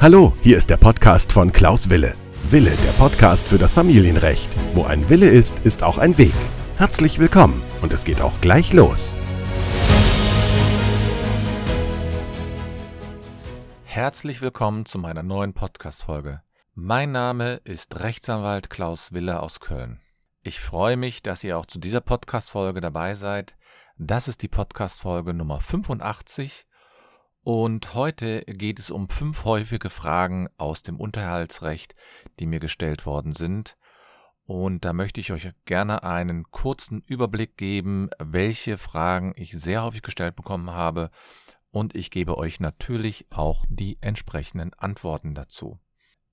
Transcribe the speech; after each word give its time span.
Hallo, 0.00 0.34
hier 0.42 0.58
ist 0.58 0.68
der 0.68 0.76
Podcast 0.76 1.32
von 1.32 1.50
Klaus 1.50 1.88
Wille. 1.88 2.14
Wille, 2.50 2.72
der 2.84 2.92
Podcast 2.92 3.48
für 3.48 3.56
das 3.56 3.72
Familienrecht. 3.72 4.54
Wo 4.74 4.84
ein 4.84 5.08
Wille 5.08 5.30
ist, 5.30 5.60
ist 5.60 5.82
auch 5.82 5.96
ein 5.96 6.18
Weg. 6.18 6.34
Herzlich 6.76 7.18
willkommen 7.18 7.62
und 7.80 7.92
es 7.92 8.04
geht 8.04 8.20
auch 8.20 8.38
gleich 8.42 8.74
los. 8.74 9.16
Herzlich 13.84 14.42
willkommen 14.42 14.84
zu 14.84 14.98
meiner 14.98 15.22
neuen 15.22 15.54
Podcast-Folge. 15.54 16.42
Mein 16.74 17.12
Name 17.12 17.60
ist 17.64 18.00
Rechtsanwalt 18.00 18.68
Klaus 18.68 19.12
Wille 19.12 19.40
aus 19.40 19.60
Köln. 19.60 20.00
Ich 20.42 20.60
freue 20.60 20.98
mich, 20.98 21.22
dass 21.22 21.44
ihr 21.44 21.56
auch 21.56 21.64
zu 21.64 21.78
dieser 21.78 22.02
Podcast-Folge 22.02 22.82
dabei 22.82 23.14
seid. 23.14 23.56
Das 23.96 24.28
ist 24.28 24.42
die 24.42 24.48
Podcast-Folge 24.48 25.32
Nummer 25.32 25.60
85 25.60 26.66
und 27.44 27.94
heute 27.94 28.40
geht 28.46 28.78
es 28.78 28.90
um 28.90 29.10
fünf 29.10 29.44
häufige 29.44 29.90
Fragen 29.90 30.48
aus 30.56 30.82
dem 30.82 30.98
Unterhaltsrecht, 30.98 31.94
die 32.40 32.46
mir 32.46 32.58
gestellt 32.58 33.04
worden 33.04 33.34
sind. 33.34 33.76
Und 34.46 34.84
da 34.84 34.92
möchte 34.92 35.20
ich 35.20 35.30
euch 35.32 35.50
gerne 35.66 36.02
einen 36.02 36.50
kurzen 36.50 37.02
Überblick 37.02 37.56
geben, 37.56 38.08
welche 38.18 38.78
Fragen 38.78 39.34
ich 39.36 39.52
sehr 39.52 39.84
häufig 39.84 40.02
gestellt 40.02 40.36
bekommen 40.36 40.70
habe. 40.70 41.10
Und 41.70 41.94
ich 41.94 42.10
gebe 42.10 42.38
euch 42.38 42.60
natürlich 42.60 43.26
auch 43.30 43.64
die 43.68 43.98
entsprechenden 44.00 44.72
Antworten 44.74 45.34
dazu. 45.34 45.78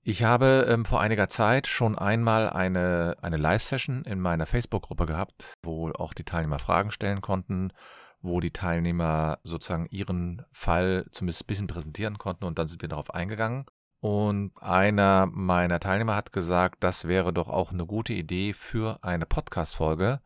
Ich 0.02 0.24
habe 0.24 0.66
ähm, 0.68 0.84
vor 0.84 1.00
einiger 1.00 1.28
Zeit 1.28 1.66
schon 1.66 1.96
einmal 1.96 2.50
eine, 2.50 3.16
eine 3.22 3.36
Live-Session 3.36 4.04
in 4.04 4.18
meiner 4.18 4.46
Facebook-Gruppe 4.46 5.06
gehabt, 5.06 5.44
wo 5.62 5.90
auch 5.90 6.12
die 6.12 6.24
Teilnehmer 6.24 6.58
Fragen 6.58 6.90
stellen 6.90 7.20
konnten, 7.20 7.72
wo 8.22 8.40
die 8.40 8.52
Teilnehmer 8.52 9.38
sozusagen 9.44 9.86
ihren 9.90 10.44
Fall 10.52 11.06
zumindest 11.12 11.42
ein 11.42 11.46
bisschen 11.46 11.66
präsentieren 11.66 12.18
konnten 12.18 12.44
und 12.44 12.58
dann 12.58 12.68
sind 12.68 12.82
wir 12.82 12.88
darauf 12.88 13.12
eingegangen. 13.12 13.66
Und 14.00 14.52
einer 14.60 15.26
meiner 15.26 15.78
Teilnehmer 15.78 16.16
hat 16.16 16.32
gesagt, 16.32 16.82
das 16.82 17.06
wäre 17.06 17.32
doch 17.32 17.48
auch 17.48 17.72
eine 17.72 17.86
gute 17.86 18.12
Idee 18.12 18.52
für 18.52 18.98
eine 19.02 19.26
Podcast-Folge. 19.26 20.20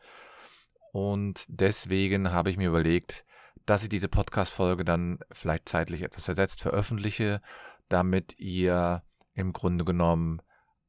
Und 0.92 1.44
deswegen 1.48 2.32
habe 2.32 2.48
ich 2.48 2.56
mir 2.56 2.68
überlegt, 2.68 3.26
dass 3.66 3.82
ich 3.82 3.90
diese 3.90 4.08
Podcast-Folge 4.08 4.84
dann 4.84 5.18
vielleicht 5.30 5.68
zeitlich 5.68 6.02
etwas 6.02 6.28
ersetzt 6.28 6.62
veröffentliche, 6.62 7.42
damit 7.88 8.38
ihr 8.38 9.02
im 9.34 9.52
Grunde 9.52 9.84
genommen 9.84 10.40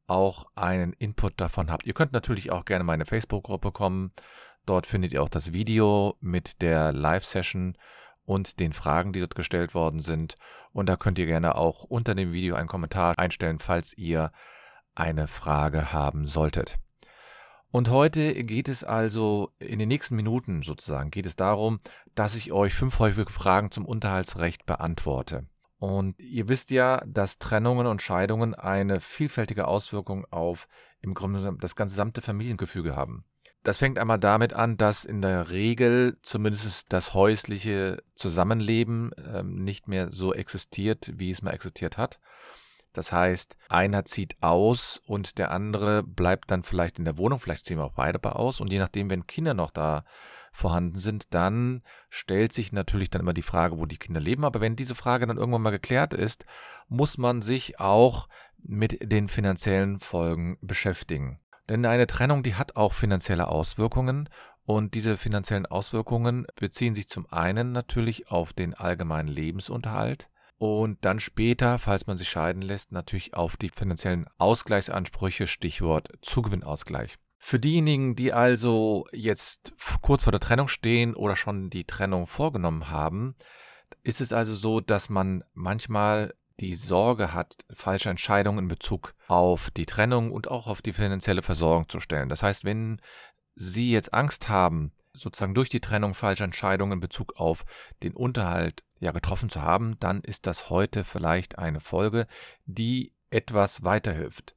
auch 0.08 0.46
einen 0.56 0.94
Input 0.94 1.34
davon 1.42 1.70
habt. 1.70 1.86
Ihr 1.86 1.94
könnt 1.94 2.14
natürlich 2.14 2.52
auch 2.52 2.64
gerne 2.64 2.82
in 2.82 2.88
meine 2.88 3.06
Facebook-Gruppe 3.06 3.72
kommen. 3.72 4.14
Dort 4.68 4.86
findet 4.86 5.14
ihr 5.14 5.24
auch 5.24 5.30
das 5.30 5.54
Video 5.54 6.18
mit 6.20 6.62
der 6.62 6.92
Live-Session 6.92 7.78
und 8.26 8.60
den 8.60 8.74
Fragen, 8.74 9.14
die 9.14 9.22
dort 9.22 9.34
gestellt 9.34 9.74
worden 9.74 10.02
sind. 10.02 10.36
Und 10.74 10.90
da 10.90 10.98
könnt 10.98 11.18
ihr 11.18 11.26
gerne 11.26 11.56
auch 11.56 11.86
unter 11.86 12.14
dem 12.16 12.34
Video 12.34 12.56
einen 12.56 12.68
Kommentar 12.68 13.18
einstellen, 13.18 13.60
falls 13.60 13.98
ihr 13.98 14.34
eine 14.94 15.28
Frage 15.28 15.94
haben 15.94 16.26
solltet. 16.26 16.76
Und 17.72 17.90
heute 17.90 18.34
geht 18.44 18.68
es 18.68 18.84
also 18.84 19.54
in 19.58 19.80
den 19.80 19.88
nächsten 19.88 20.18
Minuten 20.18 20.64
sozusagen, 20.64 21.12
geht 21.12 21.26
es 21.26 21.38
darum, 21.38 21.80
dass 22.14 22.36
ich 22.36 22.52
euch 22.52 22.74
fünf 22.74 23.00
häufige 23.00 23.32
Fragen 23.32 23.72
zum 23.72 23.86
Unterhaltsrecht 23.86 24.66
beantworte. 24.66 25.48
Und 25.80 26.20
ihr 26.20 26.50
wisst 26.50 26.72
ja, 26.72 27.02
dass 27.06 27.38
Trennungen 27.38 27.88
und 27.88 28.02
Scheidungen 28.02 28.54
eine 28.54 29.00
vielfältige 29.00 29.66
Auswirkung 29.66 30.26
auf 30.30 30.68
im 31.00 31.14
Grunde 31.14 31.56
das 31.62 31.78
gesamte 31.78 32.22
Familiengefüge 32.22 32.98
haben. 32.98 33.24
Das 33.68 33.80
fängt 33.80 34.00
einmal 34.00 34.18
damit 34.18 34.54
an, 34.54 34.78
dass 34.78 35.04
in 35.04 35.22
der 35.22 35.50
Regel 35.50 36.18
zumindest 36.22 36.94
das 36.94 37.14
häusliche 37.14 38.02
Zusammenleben 38.16 39.12
ähm, 39.18 39.62
nicht 39.66 39.90
mehr 39.90 40.14
so 40.14 40.34
existiert, 40.34 41.12
wie 41.18 41.32
es 41.32 41.42
mal 41.42 41.52
existiert 41.52 41.98
hat. 41.98 42.22
Das 42.94 43.12
heißt, 43.12 43.58
einer 43.68 44.06
zieht 44.06 44.38
aus 44.40 45.02
und 45.06 45.38
der 45.38 45.52
andere 45.52 46.02
bleibt 46.02 46.50
dann 46.50 46.64
vielleicht 46.64 46.98
in 46.98 47.04
der 47.04 47.18
Wohnung, 47.18 47.42
vielleicht 47.42 47.66
ziehen 47.66 47.78
wir 47.78 47.84
auch 47.84 47.96
beide 47.96 48.24
aus 48.38 48.62
und 48.62 48.72
je 48.72 48.80
nachdem, 48.80 49.10
wenn 49.10 49.28
Kinder 49.28 49.54
noch 49.54 49.72
da 49.72 50.06
vorhanden 50.54 50.96
sind, 50.96 51.34
dann 51.34 51.84
stellt 52.10 52.54
sich 52.54 52.72
natürlich 52.72 53.10
dann 53.10 53.20
immer 53.20 53.34
die 53.34 53.42
Frage, 53.42 53.78
wo 53.78 53.86
die 53.86 54.00
Kinder 54.00 54.22
leben. 54.22 54.46
Aber 54.46 54.62
wenn 54.62 54.78
diese 54.78 54.96
Frage 54.96 55.28
dann 55.28 55.36
irgendwann 55.36 55.64
mal 55.64 55.72
geklärt 55.72 56.14
ist, 56.14 56.46
muss 56.88 57.18
man 57.18 57.42
sich 57.42 57.82
auch 57.82 58.30
mit 58.64 59.12
den 59.12 59.28
finanziellen 59.28 60.00
Folgen 60.00 60.58
beschäftigen. 60.62 61.42
Denn 61.70 61.86
eine 61.86 62.08
Trennung, 62.08 62.44
die 62.44 62.56
hat 62.56 62.76
auch 62.76 62.94
finanzielle 62.94 63.48
Auswirkungen 63.48 64.30
und 64.66 64.94
diese 64.96 65.18
finanziellen 65.18 65.66
Auswirkungen 65.66 66.48
beziehen 66.56 66.96
sich 66.96 67.10
zum 67.10 67.26
einen 67.32 67.72
natürlich 67.72 68.30
auf 68.30 68.54
den 68.54 68.74
allgemeinen 68.74 69.30
Lebensunterhalt 69.30 70.30
und 70.58 71.06
dann 71.06 71.20
später, 71.20 71.78
falls 71.78 72.08
man 72.08 72.18
sich 72.18 72.30
scheiden 72.30 72.62
lässt, 72.62 72.92
natürlich 72.92 73.36
auf 73.36 73.58
die 73.58 73.70
finanziellen 73.70 74.26
Ausgleichsansprüche, 74.38 75.46
Stichwort 75.48 76.10
Zugewinnausgleich. 76.22 77.18
Für 77.38 77.60
diejenigen, 77.60 78.16
die 78.16 78.34
also 78.34 79.06
jetzt 79.12 79.74
kurz 80.02 80.24
vor 80.24 80.32
der 80.32 80.40
Trennung 80.40 80.68
stehen 80.68 81.16
oder 81.16 81.36
schon 81.36 81.70
die 81.70 81.86
Trennung 81.86 82.26
vorgenommen 82.26 82.90
haben, 82.90 83.36
ist 84.04 84.20
es 84.20 84.34
also 84.34 84.56
so, 84.56 84.82
dass 84.82 85.10
man 85.10 85.44
manchmal 85.54 86.34
die 86.60 86.76
Sorge 86.76 87.34
hat, 87.34 87.58
falsche 87.74 88.10
Entscheidungen 88.10 88.60
in 88.60 88.68
Bezug 88.68 89.14
auf 89.28 89.70
die 89.72 89.86
Trennung 89.86 90.32
und 90.32 90.48
auch 90.48 90.68
auf 90.68 90.82
die 90.82 90.94
finanzielle 90.94 91.42
Versorgung 91.42 91.88
zu 91.90 92.00
stellen. 92.00 92.30
Das 92.30 92.44
heißt, 92.44 92.66
wenn 92.66 93.02
Sie 93.56 93.92
jetzt 93.92 94.14
Angst 94.14 94.50
haben, 94.50 94.92
sozusagen 95.14 95.56
durch 95.56 95.70
die 95.70 95.80
Trennung 95.80 96.14
falsche 96.14 96.44
Entscheidungen 96.44 96.94
in 96.94 97.00
Bezug 97.00 97.34
auf 97.38 97.66
den 98.04 98.14
Unterhalt 98.14 98.84
ja 99.00 99.12
getroffen 99.12 99.50
zu 99.50 99.62
haben, 99.62 100.00
dann 100.00 100.22
ist 100.22 100.46
das 100.48 100.70
heute 100.70 101.04
vielleicht 101.04 101.58
eine 101.58 101.80
Folge, 101.80 102.28
die 102.66 103.14
etwas 103.30 103.84
weiterhilft. 103.84 104.56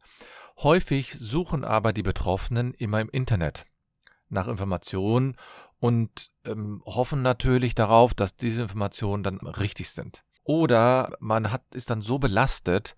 Häufig 0.58 1.14
suchen 1.18 1.64
aber 1.64 1.92
die 1.92 2.02
Betroffenen 2.02 2.74
immer 2.74 3.00
im 3.00 3.08
Internet 3.10 3.64
nach 4.28 4.46
Informationen 4.46 5.36
und 5.78 6.30
ähm, 6.44 6.82
hoffen 6.84 7.22
natürlich 7.22 7.74
darauf, 7.74 8.12
dass 8.14 8.36
diese 8.36 8.62
Informationen 8.62 9.22
dann 9.22 9.38
richtig 9.38 9.90
sind. 9.90 10.22
Oder 10.50 11.12
man 11.20 11.52
hat, 11.52 11.62
ist 11.72 11.90
dann 11.90 12.00
so 12.00 12.18
belastet, 12.18 12.96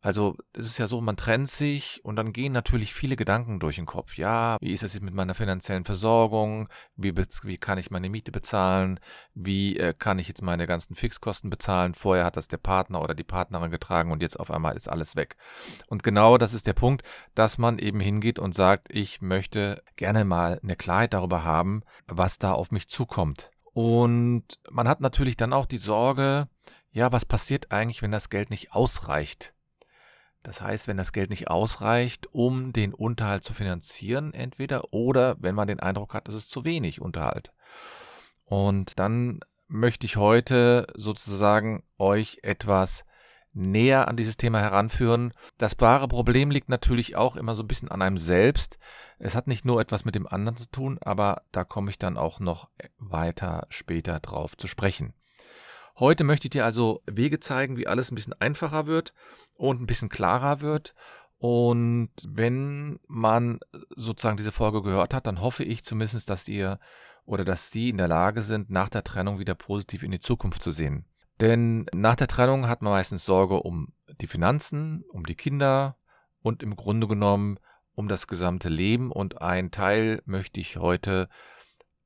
also 0.00 0.36
es 0.52 0.66
ist 0.66 0.78
ja 0.78 0.86
so, 0.86 1.00
man 1.00 1.16
trennt 1.16 1.48
sich 1.50 2.04
und 2.04 2.14
dann 2.14 2.32
gehen 2.32 2.52
natürlich 2.52 2.94
viele 2.94 3.16
Gedanken 3.16 3.58
durch 3.58 3.74
den 3.74 3.86
Kopf. 3.86 4.16
Ja, 4.16 4.56
wie 4.60 4.70
ist 4.70 4.84
es 4.84 4.94
jetzt 4.94 5.02
mit 5.02 5.12
meiner 5.12 5.34
finanziellen 5.34 5.84
Versorgung? 5.84 6.68
Wie, 6.94 7.16
wie 7.16 7.58
kann 7.58 7.78
ich 7.78 7.90
meine 7.90 8.08
Miete 8.08 8.30
bezahlen? 8.30 9.00
Wie 9.34 9.76
äh, 9.76 9.92
kann 9.92 10.20
ich 10.20 10.28
jetzt 10.28 10.40
meine 10.40 10.68
ganzen 10.68 10.94
Fixkosten 10.94 11.50
bezahlen? 11.50 11.94
Vorher 11.94 12.24
hat 12.24 12.36
das 12.36 12.46
der 12.46 12.58
Partner 12.58 13.02
oder 13.02 13.16
die 13.16 13.24
Partnerin 13.24 13.72
getragen 13.72 14.12
und 14.12 14.22
jetzt 14.22 14.38
auf 14.38 14.52
einmal 14.52 14.76
ist 14.76 14.88
alles 14.88 15.16
weg. 15.16 15.34
Und 15.88 16.04
genau 16.04 16.38
das 16.38 16.54
ist 16.54 16.68
der 16.68 16.74
Punkt, 16.74 17.02
dass 17.34 17.58
man 17.58 17.80
eben 17.80 17.98
hingeht 17.98 18.38
und 18.38 18.54
sagt, 18.54 18.86
ich 18.92 19.20
möchte 19.20 19.82
gerne 19.96 20.24
mal 20.24 20.60
eine 20.62 20.76
Klarheit 20.76 21.12
darüber 21.12 21.42
haben, 21.42 21.82
was 22.06 22.38
da 22.38 22.52
auf 22.52 22.70
mich 22.70 22.88
zukommt. 22.88 23.50
Und 23.80 24.58
man 24.70 24.88
hat 24.88 25.00
natürlich 25.00 25.36
dann 25.36 25.52
auch 25.52 25.64
die 25.64 25.78
Sorge, 25.78 26.48
ja, 26.90 27.12
was 27.12 27.24
passiert 27.24 27.70
eigentlich, 27.70 28.02
wenn 28.02 28.12
das 28.12 28.28
Geld 28.28 28.50
nicht 28.50 28.72
ausreicht? 28.72 29.54
Das 30.42 30.60
heißt, 30.60 30.88
wenn 30.88 30.96
das 30.96 31.12
Geld 31.12 31.30
nicht 31.30 31.48
ausreicht, 31.48 32.28
um 32.32 32.72
den 32.72 32.94
Unterhalt 32.94 33.44
zu 33.44 33.54
finanzieren, 33.54 34.32
entweder 34.32 34.92
oder 34.94 35.36
wenn 35.40 35.54
man 35.54 35.68
den 35.68 35.80
Eindruck 35.80 36.14
hat, 36.14 36.28
es 36.28 36.34
ist 36.34 36.50
zu 36.50 36.64
wenig 36.64 37.00
Unterhalt. 37.00 37.52
Und 38.44 38.98
dann 38.98 39.40
möchte 39.66 40.06
ich 40.06 40.16
heute 40.16 40.86
sozusagen 40.96 41.82
euch 41.98 42.38
etwas 42.42 43.04
näher 43.52 44.08
an 44.08 44.16
dieses 44.16 44.36
Thema 44.36 44.60
heranführen. 44.60 45.34
Das 45.58 45.74
wahre 45.80 46.08
Problem 46.08 46.50
liegt 46.50 46.68
natürlich 46.68 47.16
auch 47.16 47.36
immer 47.36 47.54
so 47.54 47.62
ein 47.62 47.68
bisschen 47.68 47.90
an 47.90 48.02
einem 48.02 48.18
selbst. 48.18 48.78
Es 49.18 49.34
hat 49.34 49.48
nicht 49.48 49.64
nur 49.64 49.80
etwas 49.80 50.04
mit 50.04 50.14
dem 50.14 50.26
anderen 50.26 50.56
zu 50.56 50.70
tun, 50.70 50.98
aber 51.02 51.42
da 51.52 51.64
komme 51.64 51.90
ich 51.90 51.98
dann 51.98 52.16
auch 52.16 52.40
noch 52.40 52.70
weiter 52.98 53.66
später 53.68 54.20
drauf 54.20 54.56
zu 54.56 54.66
sprechen. 54.66 55.12
Heute 55.98 56.22
möchte 56.22 56.46
ich 56.46 56.50
dir 56.50 56.64
also 56.64 57.02
Wege 57.06 57.40
zeigen, 57.40 57.76
wie 57.76 57.88
alles 57.88 58.12
ein 58.12 58.14
bisschen 58.14 58.40
einfacher 58.40 58.86
wird 58.86 59.14
und 59.54 59.80
ein 59.80 59.86
bisschen 59.86 60.08
klarer 60.08 60.60
wird. 60.60 60.94
Und 61.38 62.10
wenn 62.28 63.00
man 63.08 63.58
sozusagen 63.96 64.36
diese 64.36 64.52
Folge 64.52 64.82
gehört 64.82 65.12
hat, 65.12 65.26
dann 65.26 65.40
hoffe 65.40 65.64
ich 65.64 65.84
zumindest, 65.84 66.30
dass 66.30 66.48
ihr 66.48 66.78
oder 67.24 67.44
dass 67.44 67.70
sie 67.70 67.88
in 67.90 67.98
der 67.98 68.08
Lage 68.08 68.42
sind, 68.42 68.70
nach 68.70 68.88
der 68.88 69.04
Trennung 69.04 69.38
wieder 69.38 69.54
positiv 69.54 70.02
in 70.02 70.10
die 70.10 70.20
Zukunft 70.20 70.62
zu 70.62 70.70
sehen. 70.70 71.04
Denn 71.40 71.86
nach 71.92 72.16
der 72.16 72.28
Trennung 72.28 72.68
hat 72.68 72.80
man 72.80 72.92
meistens 72.92 73.24
Sorge 73.24 73.60
um 73.60 73.88
die 74.20 74.26
Finanzen, 74.26 75.04
um 75.10 75.26
die 75.26 75.36
Kinder 75.36 75.96
und 76.40 76.62
im 76.62 76.74
Grunde 76.76 77.06
genommen 77.06 77.58
um 77.92 78.08
das 78.08 78.28
gesamte 78.28 78.68
Leben. 78.68 79.10
Und 79.10 79.42
ein 79.42 79.70
Teil 79.72 80.22
möchte 80.24 80.60
ich 80.60 80.76
heute 80.76 81.28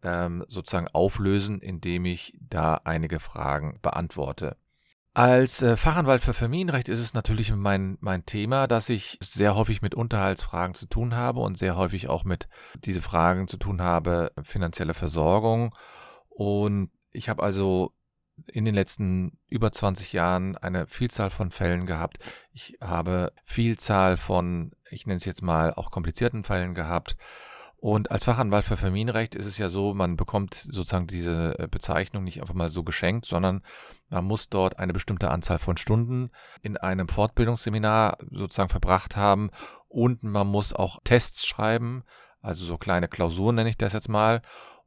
ähm, 0.02 0.44
sozusagen 0.48 0.88
auflösen, 0.88 1.60
indem 1.60 2.04
ich 2.04 2.36
da 2.40 2.80
einige 2.84 3.20
Fragen 3.20 3.78
beantworte. 3.82 4.56
Als 5.14 5.60
äh, 5.60 5.76
Fachanwalt 5.76 6.22
für 6.22 6.32
Familienrecht 6.32 6.88
ist 6.88 6.98
es 6.98 7.12
natürlich 7.12 7.52
mein, 7.54 7.98
mein 8.00 8.24
Thema, 8.24 8.66
dass 8.66 8.88
ich 8.88 9.18
sehr 9.20 9.54
häufig 9.54 9.82
mit 9.82 9.94
Unterhaltsfragen 9.94 10.74
zu 10.74 10.86
tun 10.86 11.14
habe 11.14 11.40
und 11.40 11.58
sehr 11.58 11.76
häufig 11.76 12.08
auch 12.08 12.24
mit 12.24 12.48
diese 12.76 13.02
Fragen 13.02 13.46
zu 13.46 13.58
tun 13.58 13.82
habe, 13.82 14.32
finanzielle 14.42 14.94
Versorgung. 14.94 15.74
Und 16.30 16.90
ich 17.10 17.28
habe 17.28 17.42
also 17.42 17.92
in 18.46 18.64
den 18.64 18.74
letzten 18.74 19.38
über 19.48 19.70
20 19.70 20.14
Jahren 20.14 20.56
eine 20.56 20.86
Vielzahl 20.86 21.28
von 21.28 21.50
Fällen 21.50 21.84
gehabt. 21.84 22.18
Ich 22.52 22.78
habe 22.80 23.32
Vielzahl 23.44 24.16
von, 24.16 24.72
ich 24.90 25.06
nenne 25.06 25.18
es 25.18 25.26
jetzt 25.26 25.42
mal, 25.42 25.74
auch 25.74 25.90
komplizierten 25.90 26.42
Fällen 26.42 26.74
gehabt. 26.74 27.18
Und 27.82 28.12
als 28.12 28.22
Fachanwalt 28.22 28.64
für 28.64 28.76
Familienrecht 28.76 29.34
ist 29.34 29.46
es 29.46 29.58
ja 29.58 29.68
so, 29.68 29.92
man 29.92 30.16
bekommt 30.16 30.54
sozusagen 30.54 31.08
diese 31.08 31.58
äh, 31.58 31.66
Bezeichnung 31.66 32.22
nicht 32.22 32.40
einfach 32.40 32.54
mal 32.54 32.70
so 32.70 32.84
geschenkt, 32.84 33.26
sondern 33.26 33.60
man 34.08 34.24
muss 34.24 34.48
dort 34.48 34.78
eine 34.78 34.92
bestimmte 34.92 35.32
Anzahl 35.32 35.58
von 35.58 35.76
Stunden 35.76 36.30
in 36.62 36.76
einem 36.76 37.08
Fortbildungsseminar 37.08 38.18
sozusagen 38.30 38.68
verbracht 38.68 39.16
haben 39.16 39.50
und 39.88 40.22
man 40.22 40.46
muss 40.46 40.72
auch 40.72 41.00
Tests 41.02 41.44
schreiben, 41.44 42.04
also 42.40 42.64
so 42.64 42.78
kleine 42.78 43.08
Klausuren 43.08 43.56
nenne 43.56 43.70
ich 43.70 43.78
das 43.78 43.94
jetzt 43.94 44.08
mal. 44.08 44.42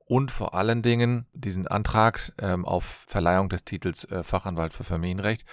Und 0.05 0.31
vor 0.31 0.53
allen 0.53 0.81
Dingen 0.81 1.27
diesen 1.33 1.67
Antrag 1.67 2.31
ähm, 2.39 2.63
auf 2.63 3.03
Verleihung 3.07 3.49
des 3.49 3.65
Titels 3.65 4.05
äh, 4.05 4.23
Fachanwalt 4.23 4.71
für 4.71 4.85
Familienrecht 4.85 5.45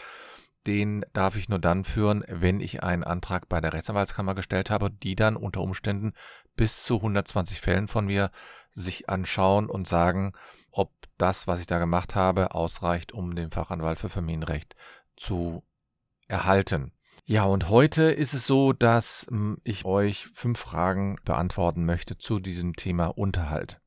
den 0.67 1.05
darf 1.13 1.37
ich 1.37 1.49
nur 1.49 1.59
dann 1.59 1.85
führen, 1.85 2.25
wenn 2.29 2.61
ich 2.61 2.83
einen 2.83 3.05
Antrag 3.05 3.49
bei 3.49 3.61
der 3.61 3.73
Rechtsanwaltskammer 3.73 4.35
gestellt 4.35 4.71
habe, 4.71 4.91
die 4.91 5.17
dann 5.17 5.37
unter 5.37 5.61
Umständen 5.61 6.13
bis 6.57 6.85
zu 6.85 6.97
120 6.97 7.61
Fällen 7.61 7.89
von 7.89 8.07
mir 8.07 8.31
sich 8.73 9.09
anschauen 9.09 9.69
und 9.69 9.89
sagen, 9.89 10.33
ob 10.71 10.93
das, 11.19 11.47
was 11.47 11.61
ich 11.61 11.67
da 11.67 11.79
gemacht 11.79 12.15
habe, 12.15 12.55
ausreicht, 12.55 13.13
um 13.13 13.35
den 13.35 13.51
Fachanwalt 13.51 13.99
für 13.99 14.09
Familienrecht 14.09 14.77
zu 15.17 15.63
erhalten. 16.29 16.93
Ja, 17.25 17.45
und 17.45 17.69
heute 17.69 18.05
ist 18.05 18.35
es 18.35 18.47
so, 18.47 18.73
dass 18.73 19.27
hm, 19.29 19.59
ich 19.65 19.85
euch 19.85 20.29
fünf 20.33 20.59
Fragen 20.59 21.19
beantworten 21.25 21.85
möchte 21.85 22.19
zu 22.19 22.41
diesem 22.41 22.75
Thema 22.75 23.07
Unterhalt. 23.07 23.81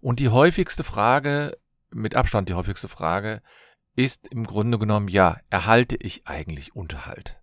Und 0.00 0.20
die 0.20 0.28
häufigste 0.28 0.84
Frage, 0.84 1.56
mit 1.90 2.14
Abstand 2.14 2.48
die 2.48 2.54
häufigste 2.54 2.88
Frage, 2.88 3.42
ist 3.96 4.28
im 4.28 4.44
Grunde 4.46 4.78
genommen, 4.78 5.08
ja, 5.08 5.38
erhalte 5.50 5.96
ich 5.96 6.26
eigentlich 6.26 6.74
Unterhalt? 6.74 7.40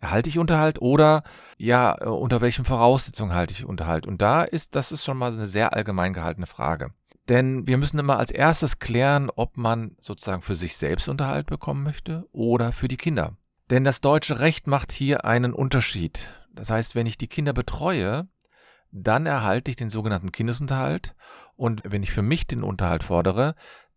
Erhalte 0.00 0.28
ich 0.28 0.38
Unterhalt 0.38 0.82
oder 0.82 1.22
ja, 1.56 1.96
äh, 2.00 2.06
unter 2.06 2.40
welchen 2.40 2.64
Voraussetzungen 2.64 3.34
halte 3.34 3.52
ich 3.52 3.64
Unterhalt? 3.64 4.06
Und 4.06 4.20
da 4.20 4.42
ist, 4.42 4.74
das 4.76 4.92
ist 4.92 5.04
schon 5.04 5.16
mal 5.16 5.32
eine 5.32 5.46
sehr 5.46 5.72
allgemein 5.72 6.12
gehaltene 6.12 6.46
Frage. 6.46 6.92
Denn 7.28 7.66
wir 7.66 7.78
müssen 7.78 7.98
immer 7.98 8.18
als 8.18 8.30
erstes 8.30 8.78
klären, 8.78 9.30
ob 9.34 9.56
man 9.56 9.96
sozusagen 10.00 10.42
für 10.42 10.56
sich 10.56 10.76
selbst 10.76 11.08
Unterhalt 11.08 11.46
bekommen 11.46 11.82
möchte 11.82 12.28
oder 12.32 12.72
für 12.72 12.88
die 12.88 12.98
Kinder. 12.98 13.36
Denn 13.70 13.82
das 13.82 14.02
deutsche 14.02 14.40
Recht 14.40 14.66
macht 14.66 14.92
hier 14.92 15.24
einen 15.24 15.54
Unterschied. 15.54 16.28
Das 16.52 16.68
heißt, 16.68 16.94
wenn 16.94 17.06
ich 17.06 17.16
die 17.16 17.28
Kinder 17.28 17.54
betreue, 17.54 18.28
dann 18.90 19.24
erhalte 19.26 19.70
ich 19.70 19.76
den 19.76 19.90
sogenannten 19.90 20.32
Kindesunterhalt 20.32 21.14
und 21.56 21.82
wenn 21.84 22.02
ich 22.02 22.12
für 22.12 22.22
mich 22.22 22.46
den 22.46 22.62
Unterhalt 22.62 23.02
fordere, 23.02 23.54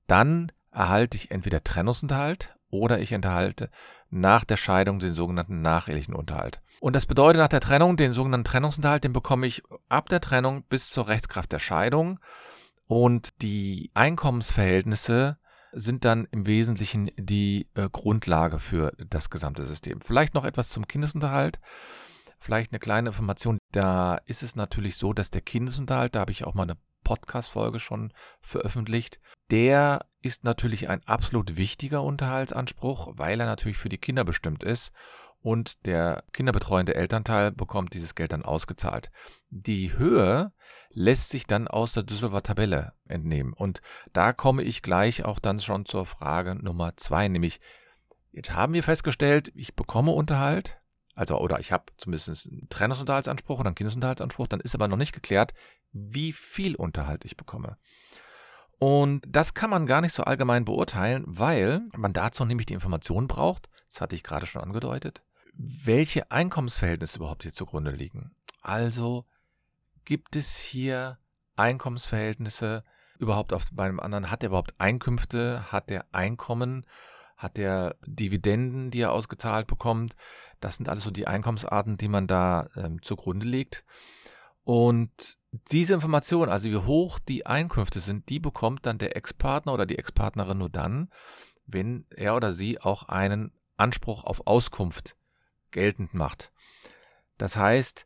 dann 0.07 0.51
erhalte 0.77 1.17
ich 1.17 1.31
entweder 1.31 1.63
Trennungsunterhalt 1.63 2.55
oder 2.69 2.99
ich 2.99 3.11
enthalte 3.11 3.69
nach 4.09 4.43
der 4.43 4.57
Scheidung 4.57 4.99
den 4.99 5.13
sogenannten 5.13 5.61
nachehelichen 5.61 6.13
Unterhalt. 6.13 6.61
Und 6.79 6.95
das 6.95 7.07
bedeutet 7.07 7.39
nach 7.41 7.47
der 7.47 7.61
Trennung, 7.61 7.97
den 7.97 8.13
sogenannten 8.13 8.45
Trennungsunterhalt, 8.45 9.03
den 9.03 9.13
bekomme 9.13 9.47
ich 9.47 9.63
ab 9.89 10.07
der 10.09 10.21
Trennung 10.21 10.63
bis 10.69 10.89
zur 10.89 11.07
Rechtskraft 11.07 11.51
der 11.51 11.59
Scheidung. 11.59 12.19
Und 12.85 13.41
die 13.41 13.91
Einkommensverhältnisse 13.95 15.37
sind 15.73 16.05
dann 16.05 16.27
im 16.31 16.45
Wesentlichen 16.45 17.11
die 17.17 17.67
äh, 17.73 17.89
Grundlage 17.91 18.59
für 18.59 18.93
das 19.09 19.29
gesamte 19.29 19.65
System. 19.65 19.99
Vielleicht 20.01 20.33
noch 20.33 20.45
etwas 20.45 20.69
zum 20.69 20.87
Kindesunterhalt. 20.87 21.59
Vielleicht 22.39 22.71
eine 22.71 22.79
kleine 22.79 23.09
Information. 23.09 23.57
Da 23.71 24.15
ist 24.25 24.43
es 24.43 24.55
natürlich 24.55 24.95
so, 24.95 25.11
dass 25.11 25.31
der 25.31 25.41
Kindesunterhalt, 25.41 26.15
da 26.15 26.21
habe 26.21 26.31
ich 26.31 26.45
auch 26.45 26.53
mal 26.53 26.63
eine 26.63 26.77
Podcast-Folge 27.07 27.79
schon 27.79 28.11
veröffentlicht. 28.41 29.21
Der 29.49 30.05
ist 30.21 30.43
natürlich 30.43 30.89
ein 30.89 31.01
absolut 31.05 31.55
wichtiger 31.55 32.03
Unterhaltsanspruch, 32.03 33.13
weil 33.13 33.39
er 33.39 33.45
natürlich 33.45 33.77
für 33.77 33.87
die 33.87 33.97
Kinder 33.97 34.25
bestimmt 34.25 34.61
ist 34.61 34.91
und 35.39 35.85
der 35.85 36.25
kinderbetreuende 36.33 36.95
Elternteil 36.95 37.53
bekommt 37.53 37.93
dieses 37.93 38.13
Geld 38.13 38.33
dann 38.33 38.43
ausgezahlt. 38.43 39.09
Die 39.49 39.93
Höhe 39.97 40.51
lässt 40.89 41.29
sich 41.29 41.47
dann 41.47 41.69
aus 41.69 41.93
der 41.93 42.03
Düsseldorfer 42.03 42.43
Tabelle 42.43 42.91
entnehmen. 43.07 43.53
Und 43.53 43.81
da 44.11 44.33
komme 44.33 44.63
ich 44.63 44.81
gleich 44.81 45.23
auch 45.23 45.39
dann 45.39 45.61
schon 45.61 45.85
zur 45.85 46.05
Frage 46.05 46.55
Nummer 46.55 46.97
zwei, 46.97 47.29
nämlich 47.29 47.61
jetzt 48.33 48.53
haben 48.53 48.73
wir 48.73 48.83
festgestellt, 48.83 49.53
ich 49.55 49.77
bekomme 49.77 50.11
Unterhalt, 50.11 50.77
also 51.17 51.39
oder 51.39 51.59
ich 51.59 51.71
habe 51.71 51.85
zumindest 51.97 52.47
einen 52.47 52.69
Trennungsunterhaltsanspruch 52.69 53.59
oder 53.59 53.69
einen 53.69 53.75
Kindesunterhaltsanspruch, 53.75 54.45
dann 54.45 54.59
ist 54.59 54.75
aber 54.75 54.87
noch 54.87 54.97
nicht 54.97 55.13
geklärt, 55.13 55.53
wie 55.91 56.31
viel 56.31 56.75
Unterhalt 56.75 57.25
ich 57.25 57.35
bekomme. 57.35 57.77
Und 58.77 59.23
das 59.27 59.55
kann 59.55 59.71
man 59.71 59.87
gar 59.87 60.01
nicht 60.01 60.13
so 60.13 60.23
allgemein 60.23 60.63
beurteilen, 60.63 61.23
weil 61.25 61.81
man 61.95 62.13
dazu 62.13 62.45
nämlich 62.45 62.67
die 62.67 62.75
Informationen 62.75 63.27
braucht, 63.27 63.67
das 63.89 63.99
hatte 63.99 64.15
ich 64.15 64.23
gerade 64.23 64.45
schon 64.45 64.61
angedeutet, 64.61 65.23
welche 65.53 66.29
Einkommensverhältnisse 66.29 67.17
überhaupt 67.17 67.41
hier 67.41 67.53
zugrunde 67.53 67.89
liegen. 67.89 68.35
Also 68.61 69.25
gibt 70.05 70.35
es 70.35 70.55
hier 70.55 71.17
Einkommensverhältnisse 71.55 72.83
überhaupt 73.17 73.53
auf 73.53 73.65
bei 73.71 73.85
einem 73.85 73.99
anderen? 73.99 74.29
Hat 74.29 74.43
er 74.43 74.49
überhaupt 74.49 74.75
Einkünfte? 74.77 75.71
Hat 75.71 75.89
er 75.89 76.05
Einkommen? 76.11 76.85
Hat 77.37 77.57
er 77.57 77.95
Dividenden, 78.05 78.91
die 78.91 79.01
er 79.01 79.13
ausgezahlt 79.13 79.65
bekommt? 79.65 80.15
Das 80.59 80.77
sind 80.77 80.89
alles 80.89 81.03
so 81.03 81.11
die 81.11 81.27
Einkommensarten, 81.27 81.97
die 81.97 82.07
man 82.07 82.27
da 82.27 82.67
ähm, 82.75 83.01
zugrunde 83.01 83.47
legt. 83.47 83.83
Und 84.63 85.37
diese 85.71 85.93
Information, 85.93 86.49
also 86.49 86.69
wie 86.69 86.75
hoch 86.75 87.19
die 87.19 87.45
Einkünfte 87.45 87.99
sind, 87.99 88.29
die 88.29 88.39
bekommt 88.39 88.85
dann 88.85 88.97
der 88.97 89.15
Ex-Partner 89.15 89.73
oder 89.73 89.85
die 89.85 89.97
Ex-Partnerin 89.97 90.57
nur 90.57 90.69
dann, 90.69 91.09
wenn 91.65 92.05
er 92.15 92.35
oder 92.35 92.51
sie 92.51 92.81
auch 92.81 93.03
einen 93.03 93.51
Anspruch 93.77 94.23
auf 94.23 94.45
Auskunft 94.45 95.15
geltend 95.71 96.13
macht. 96.13 96.51
Das 97.37 97.55
heißt, 97.55 98.05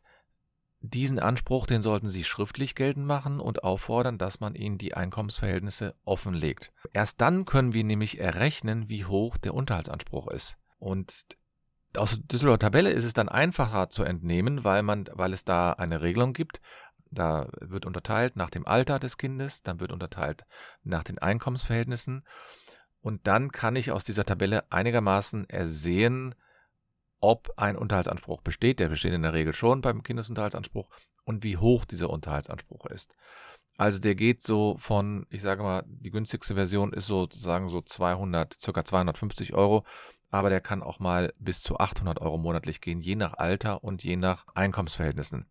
diesen 0.80 1.20
Anspruch, 1.20 1.66
den 1.66 1.80
sollten 1.80 2.08
Sie 2.08 2.24
schriftlich 2.24 2.74
geltend 2.74 3.06
machen 3.06 3.40
und 3.40 3.62
auffordern, 3.62 4.18
dass 4.18 4.40
man 4.40 4.56
Ihnen 4.56 4.78
die 4.78 4.94
Einkommensverhältnisse 4.94 5.94
offenlegt. 6.04 6.72
Erst 6.92 7.20
dann 7.20 7.44
können 7.44 7.72
wir 7.72 7.84
nämlich 7.84 8.18
errechnen, 8.18 8.88
wie 8.88 9.04
hoch 9.04 9.36
der 9.36 9.54
Unterhaltsanspruch 9.54 10.28
ist. 10.28 10.58
Und 10.78 11.24
aus 11.96 12.18
Düsseldorfer 12.22 12.58
Tabelle 12.58 12.90
ist 12.90 13.04
es 13.04 13.12
dann 13.12 13.28
einfacher 13.28 13.88
zu 13.88 14.04
entnehmen, 14.04 14.64
weil 14.64 14.82
man, 14.82 15.08
weil 15.12 15.32
es 15.32 15.44
da 15.44 15.72
eine 15.72 16.02
Regelung 16.02 16.32
gibt. 16.32 16.60
Da 17.10 17.48
wird 17.60 17.84
unterteilt 17.84 18.36
nach 18.36 18.50
dem 18.50 18.66
Alter 18.66 18.98
des 18.98 19.18
Kindes, 19.18 19.62
dann 19.62 19.80
wird 19.80 19.92
unterteilt 19.92 20.44
nach 20.82 21.04
den 21.04 21.18
Einkommensverhältnissen. 21.18 22.24
Und 23.00 23.26
dann 23.26 23.50
kann 23.50 23.76
ich 23.76 23.90
aus 23.90 24.04
dieser 24.04 24.24
Tabelle 24.24 24.70
einigermaßen 24.70 25.48
ersehen, 25.48 26.34
ob 27.20 27.52
ein 27.56 27.76
Unterhaltsanspruch 27.76 28.40
besteht. 28.42 28.80
Der 28.80 28.88
besteht 28.88 29.12
in 29.12 29.22
der 29.22 29.34
Regel 29.34 29.52
schon 29.52 29.80
beim 29.80 30.02
Kindesunterhaltsanspruch 30.02 30.88
und 31.24 31.42
wie 31.42 31.56
hoch 31.56 31.84
dieser 31.84 32.10
Unterhaltsanspruch 32.10 32.86
ist. 32.86 33.14
Also 33.76 34.00
der 34.00 34.14
geht 34.14 34.42
so 34.42 34.76
von, 34.78 35.26
ich 35.30 35.42
sage 35.42 35.62
mal, 35.62 35.82
die 35.86 36.10
günstigste 36.10 36.54
Version 36.54 36.92
ist 36.92 37.06
sozusagen 37.06 37.68
so 37.68 37.80
200, 37.80 38.54
circa 38.60 38.84
250 38.84 39.54
Euro 39.54 39.84
aber 40.32 40.48
der 40.48 40.62
kann 40.62 40.82
auch 40.82 40.98
mal 40.98 41.32
bis 41.38 41.60
zu 41.60 41.78
800 41.78 42.20
Euro 42.20 42.38
monatlich 42.38 42.80
gehen, 42.80 43.02
je 43.02 43.14
nach 43.14 43.34
Alter 43.34 43.84
und 43.84 44.02
je 44.02 44.16
nach 44.16 44.46
Einkommensverhältnissen. 44.54 45.46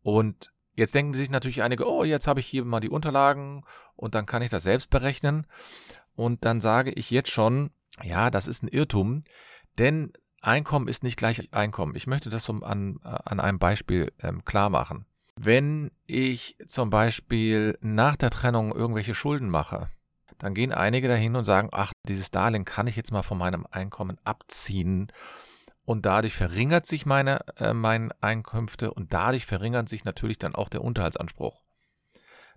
Und 0.00 0.52
jetzt 0.76 0.94
denken 0.94 1.12
sich 1.12 1.28
natürlich 1.28 1.62
einige, 1.62 1.86
oh, 1.86 2.04
jetzt 2.04 2.28
habe 2.28 2.38
ich 2.38 2.46
hier 2.46 2.64
mal 2.64 2.80
die 2.80 2.88
Unterlagen 2.88 3.64
und 3.96 4.14
dann 4.14 4.24
kann 4.24 4.42
ich 4.42 4.48
das 4.48 4.62
selbst 4.62 4.90
berechnen. 4.90 5.46
Und 6.14 6.44
dann 6.44 6.60
sage 6.60 6.92
ich 6.92 7.10
jetzt 7.10 7.30
schon, 7.32 7.70
ja, 8.02 8.30
das 8.30 8.46
ist 8.46 8.62
ein 8.62 8.68
Irrtum, 8.68 9.22
denn 9.76 10.12
Einkommen 10.40 10.86
ist 10.86 11.02
nicht 11.02 11.16
gleich 11.16 11.52
Einkommen. 11.52 11.96
Ich 11.96 12.06
möchte 12.06 12.30
das 12.30 12.44
so 12.44 12.52
an, 12.52 13.00
an 13.02 13.40
einem 13.40 13.58
Beispiel 13.58 14.12
ähm, 14.20 14.44
klar 14.44 14.70
machen. 14.70 15.06
Wenn 15.34 15.90
ich 16.06 16.56
zum 16.68 16.90
Beispiel 16.90 17.76
nach 17.80 18.14
der 18.14 18.30
Trennung 18.30 18.72
irgendwelche 18.72 19.14
Schulden 19.14 19.50
mache, 19.50 19.88
dann 20.38 20.54
gehen 20.54 20.72
einige 20.72 21.08
dahin 21.08 21.36
und 21.36 21.44
sagen, 21.44 21.68
ach, 21.72 21.92
dieses 22.08 22.30
Darlehen 22.30 22.64
kann 22.64 22.86
ich 22.86 22.96
jetzt 22.96 23.12
mal 23.12 23.22
von 23.22 23.38
meinem 23.38 23.66
Einkommen 23.70 24.18
abziehen. 24.24 25.10
Und 25.84 26.04
dadurch 26.04 26.34
verringert 26.34 26.84
sich 26.84 27.06
meine, 27.06 27.40
äh, 27.58 27.72
meine 27.72 28.10
Einkünfte 28.20 28.92
und 28.92 29.12
dadurch 29.12 29.46
verringert 29.46 29.88
sich 29.88 30.04
natürlich 30.04 30.38
dann 30.38 30.54
auch 30.54 30.68
der 30.68 30.82
Unterhaltsanspruch. 30.82 31.62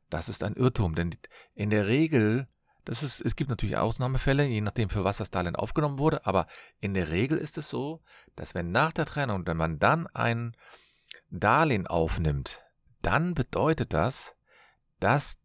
Das 0.09 0.29
ist 0.29 0.43
ein 0.43 0.55
Irrtum, 0.55 0.95
denn 0.95 1.15
in 1.53 1.69
der 1.69 1.87
Regel, 1.87 2.47
das 2.85 3.03
ist, 3.03 3.21
es 3.21 3.35
gibt 3.35 3.51
natürlich 3.51 3.77
Ausnahmefälle, 3.77 4.45
je 4.45 4.61
nachdem, 4.61 4.89
für 4.89 5.03
was 5.03 5.17
das 5.17 5.29
Darlehen 5.29 5.55
aufgenommen 5.55 5.99
wurde, 5.99 6.25
aber 6.25 6.47
in 6.79 6.95
der 6.95 7.09
Regel 7.09 7.37
ist 7.37 7.59
es 7.59 7.69
so, 7.69 8.01
dass 8.35 8.55
wenn 8.55 8.71
nach 8.71 8.91
der 8.91 9.05
Trennung, 9.05 9.45
wenn 9.45 9.57
man 9.57 9.77
dann 9.77 10.07
ein 10.07 10.55
Darlehen 11.29 11.85
aufnimmt, 11.85 12.63
dann 13.03 13.35
bedeutet 13.35 13.93
das, 13.93 14.35
dass 14.99 15.37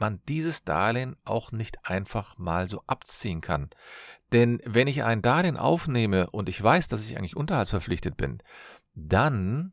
man 0.00 0.20
dieses 0.28 0.64
Darlehen 0.64 1.16
auch 1.24 1.52
nicht 1.52 1.84
einfach 1.84 2.38
mal 2.38 2.66
so 2.66 2.82
abziehen 2.86 3.40
kann. 3.40 3.70
Denn 4.32 4.60
wenn 4.64 4.86
ich 4.86 5.02
ein 5.02 5.22
Darlehen 5.22 5.56
aufnehme 5.56 6.30
und 6.30 6.48
ich 6.48 6.62
weiß, 6.62 6.88
dass 6.88 7.06
ich 7.06 7.18
eigentlich 7.18 7.36
unterhaltsverpflichtet 7.36 8.16
bin, 8.16 8.42
dann 8.94 9.72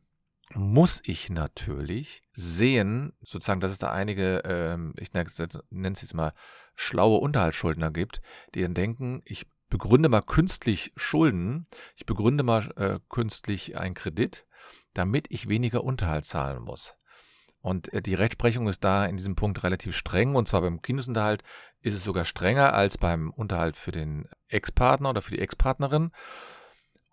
muss 0.54 1.00
ich 1.04 1.30
natürlich 1.30 2.22
sehen, 2.32 3.12
sozusagen, 3.20 3.60
dass 3.60 3.72
es 3.72 3.78
da 3.78 3.90
einige, 3.92 4.42
ähm, 4.44 4.94
ich 4.98 5.12
nenne 5.12 5.28
es 5.28 6.00
jetzt 6.02 6.14
mal 6.14 6.32
schlaue 6.74 7.18
Unterhaltsschuldner 7.18 7.90
gibt, 7.90 8.20
die 8.54 8.62
dann 8.62 8.74
denken, 8.74 9.20
ich 9.24 9.46
begründe 9.68 10.08
mal 10.08 10.22
künstlich 10.22 10.92
Schulden, 10.96 11.66
ich 11.96 12.06
begründe 12.06 12.42
mal 12.42 12.70
äh, 12.76 12.98
künstlich 13.08 13.76
einen 13.76 13.94
Kredit, 13.94 14.46
damit 14.94 15.26
ich 15.30 15.48
weniger 15.48 15.84
Unterhalt 15.84 16.24
zahlen 16.24 16.62
muss. 16.62 16.94
Und 17.60 17.92
äh, 17.92 18.02
die 18.02 18.14
Rechtsprechung 18.14 18.68
ist 18.68 18.84
da 18.84 19.04
in 19.06 19.16
diesem 19.16 19.36
Punkt 19.36 19.62
relativ 19.62 19.96
streng. 19.96 20.34
Und 20.34 20.48
zwar 20.48 20.60
beim 20.60 20.82
Kindesunterhalt 20.82 21.42
ist 21.80 21.94
es 21.94 22.04
sogar 22.04 22.24
strenger 22.24 22.74
als 22.74 22.98
beim 22.98 23.30
Unterhalt 23.30 23.76
für 23.76 23.92
den 23.92 24.28
Ex-Partner 24.48 25.10
oder 25.10 25.22
für 25.22 25.34
die 25.34 25.40
Ex-Partnerin. 25.40 26.10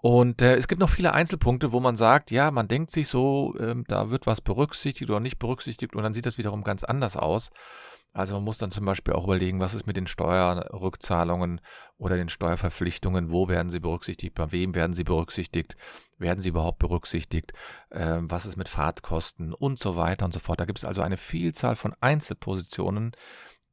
Und 0.02 0.44
äh, 0.44 0.56
es 0.56 0.68
gibt 0.68 0.80
noch 0.80 0.90
viele 0.90 1.14
Einzelpunkte, 1.14 1.72
wo 1.72 1.80
man 1.80 1.98
sagt, 1.98 2.30
ja, 2.30 2.52
man 2.52 2.68
denkt 2.68 2.92
sich 2.92 3.08
so, 3.08 3.56
äh, 3.58 3.76
da 3.88 4.12
wird 4.12 4.28
was 4.28 4.40
berücksichtigt 4.40 5.10
oder 5.10 5.20
nicht 5.20 5.40
berücksichtigt 5.40 5.96
und 5.96 6.04
dann 6.04 6.14
sieht 6.14 6.28
das 6.28 6.38
wiederum 6.38 6.64
ganz 6.64 6.84
anders 6.84 7.18
aus. 7.18 7.50
Also 8.16 8.36
man 8.36 8.46
muss 8.46 8.58
dann 8.58 8.72
zum 8.72 8.86
Beispiel 8.86 9.14
auch 9.14 9.26
überlegen, 9.26 9.60
was 9.60 9.74
ist 9.74 9.88
mit 9.88 9.98
den 9.98 10.08
Steuerrückzahlungen 10.08 11.60
oder 11.98 12.16
den 12.16 12.30
Steuerverpflichtungen, 12.30 13.30
wo 13.30 13.50
werden 13.50 13.70
sie 13.70 13.82
berücksichtigt, 13.82 14.36
bei 14.36 14.54
wem 14.54 14.74
werden 14.74 14.94
sie 14.94 15.04
berücksichtigt, 15.04 15.76
werden 16.18 16.42
sie 16.42 16.48
überhaupt 16.48 16.80
berücksichtigt, 16.80 17.52
äh, 17.90 18.20
was 18.22 18.46
ist 18.46 18.56
mit 18.56 18.70
Fahrtkosten? 18.70 19.54
Und 19.54 19.80
so 19.80 19.98
weiter 19.98 20.24
und 20.24 20.34
so 20.34 20.40
fort. 20.40 20.62
Da 20.62 20.66
gibt 20.66 20.80
es 20.80 20.86
also 20.86 21.02
eine 21.02 21.18
Vielzahl 21.18 21.76
von 21.76 21.94
Einzelpositionen, 22.00 23.12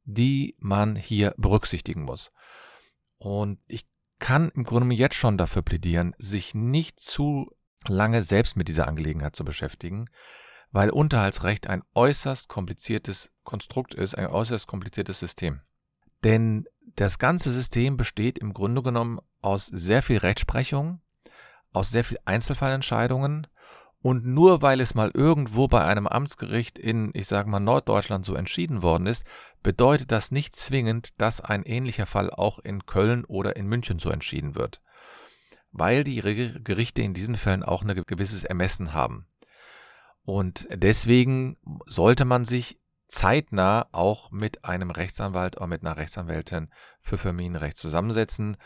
die 0.03 0.57
man 0.59 0.97
hier 0.97 1.33
berücksichtigen 1.37 2.03
muss. 2.03 2.33
Und 3.19 3.59
ich 3.69 3.87
kann 4.19 4.51
im 4.55 4.65
Grunde 4.65 4.93
jetzt 4.93 5.15
schon 5.15 5.37
dafür 5.37 5.61
plädieren, 5.61 6.15
sich 6.17 6.53
nicht 6.53 6.99
zu 6.99 7.55
lange 7.87 8.23
selbst 8.23 8.57
mit 8.57 8.67
dieser 8.67 8.89
Angelegenheit 8.89 9.37
zu 9.37 9.45
beschäftigen, 9.45 10.09
weil 10.73 10.89
Unterhaltsrecht 10.89 11.67
ein 11.67 11.83
äußerst 11.93 12.49
kompliziertes 12.49 13.31
Konstrukt 13.43 13.93
ist, 13.93 14.17
ein 14.17 14.27
äußerst 14.27 14.67
kompliziertes 14.67 15.19
System. 15.19 15.61
Denn 16.23 16.65
das 16.95 17.19
ganze 17.19 17.51
System 17.51 17.95
besteht 17.95 18.39
im 18.39 18.53
Grunde 18.53 18.81
genommen 18.81 19.19
aus 19.41 19.67
sehr 19.67 20.01
viel 20.01 20.17
Rechtsprechung, 20.17 20.99
aus 21.71 21.91
sehr 21.91 22.03
viel 22.03 22.17
Einzelfallentscheidungen 22.25 23.47
und 24.01 24.25
nur 24.25 24.61
weil 24.61 24.81
es 24.81 24.95
mal 24.95 25.11
irgendwo 25.13 25.67
bei 25.67 25.85
einem 25.85 26.07
Amtsgericht 26.07 26.79
in, 26.79 27.11
ich 27.13 27.27
sage 27.27 27.49
mal, 27.49 27.59
Norddeutschland 27.59 28.25
so 28.25 28.33
entschieden 28.33 28.81
worden 28.81 29.05
ist, 29.05 29.25
bedeutet 29.61 30.11
das 30.11 30.31
nicht 30.31 30.55
zwingend, 30.55 31.21
dass 31.21 31.39
ein 31.39 31.63
ähnlicher 31.63 32.07
Fall 32.07 32.31
auch 32.31 32.59
in 32.59 32.85
Köln 32.85 33.25
oder 33.25 33.55
in 33.55 33.67
München 33.67 33.99
so 33.99 34.09
entschieden 34.09 34.55
wird. 34.55 34.81
Weil 35.71 36.03
die 36.03 36.19
Gerichte 36.21 37.01
in 37.01 37.13
diesen 37.13 37.37
Fällen 37.37 37.63
auch 37.63 37.83
ein 37.83 38.03
gewisses 38.05 38.43
Ermessen 38.43 38.93
haben. 38.93 39.27
Und 40.25 40.67
deswegen 40.71 41.57
sollte 41.85 42.25
man 42.25 42.45
sich 42.45 42.79
zeitnah 43.07 43.87
auch 43.91 44.31
mit 44.31 44.65
einem 44.65 44.89
Rechtsanwalt 44.89 45.57
oder 45.57 45.67
mit 45.67 45.83
einer 45.83 45.97
Rechtsanwältin 45.97 46.69
für 47.01 47.17
Familienrecht 47.17 47.77
zusammensetzen. 47.77 48.57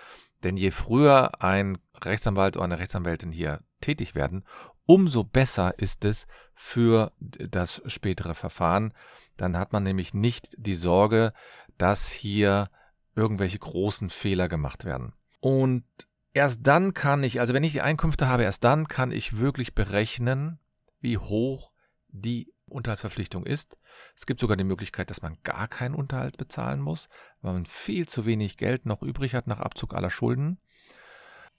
Denn 0.43 0.55
je 0.55 0.71
früher 0.71 1.41
ein 1.41 1.79
Rechtsanwalt 1.95 2.55
oder 2.55 2.65
eine 2.65 2.79
Rechtsanwältin 2.79 3.31
hier 3.31 3.61
tätig 3.81 4.15
werden, 4.15 4.45
umso 4.85 5.23
besser 5.23 5.77
ist 5.79 6.05
es 6.05 6.27
für 6.53 7.11
das 7.19 7.81
spätere 7.87 8.35
Verfahren. 8.35 8.93
Dann 9.35 9.57
hat 9.57 9.73
man 9.73 9.83
nämlich 9.83 10.13
nicht 10.13 10.55
die 10.57 10.75
Sorge, 10.75 11.33
dass 11.77 12.07
hier 12.07 12.69
irgendwelche 13.15 13.59
großen 13.59 14.09
Fehler 14.09 14.47
gemacht 14.47 14.85
werden. 14.85 15.13
Und 15.39 15.85
erst 16.33 16.65
dann 16.65 16.93
kann 16.93 17.23
ich, 17.23 17.39
also 17.39 17.53
wenn 17.53 17.63
ich 17.63 17.73
die 17.73 17.81
Einkünfte 17.81 18.27
habe, 18.27 18.43
erst 18.43 18.63
dann 18.63 18.87
kann 18.87 19.11
ich 19.11 19.37
wirklich 19.37 19.75
berechnen, 19.75 20.59
wie 21.07 21.17
hoch 21.17 21.71
die 22.09 22.53
Unterhaltsverpflichtung 22.65 23.45
ist. 23.45 23.77
Es 24.13 24.25
gibt 24.25 24.41
sogar 24.41 24.57
die 24.57 24.65
Möglichkeit, 24.65 25.09
dass 25.09 25.21
man 25.21 25.37
gar 25.43 25.69
keinen 25.69 25.95
Unterhalt 25.95 26.37
bezahlen 26.37 26.81
muss, 26.81 27.07
weil 27.41 27.53
man 27.53 27.65
viel 27.65 28.07
zu 28.07 28.25
wenig 28.25 28.57
Geld 28.57 28.85
noch 28.85 29.01
übrig 29.01 29.33
hat 29.33 29.47
nach 29.47 29.61
Abzug 29.61 29.93
aller 29.93 30.09
Schulden. 30.09 30.57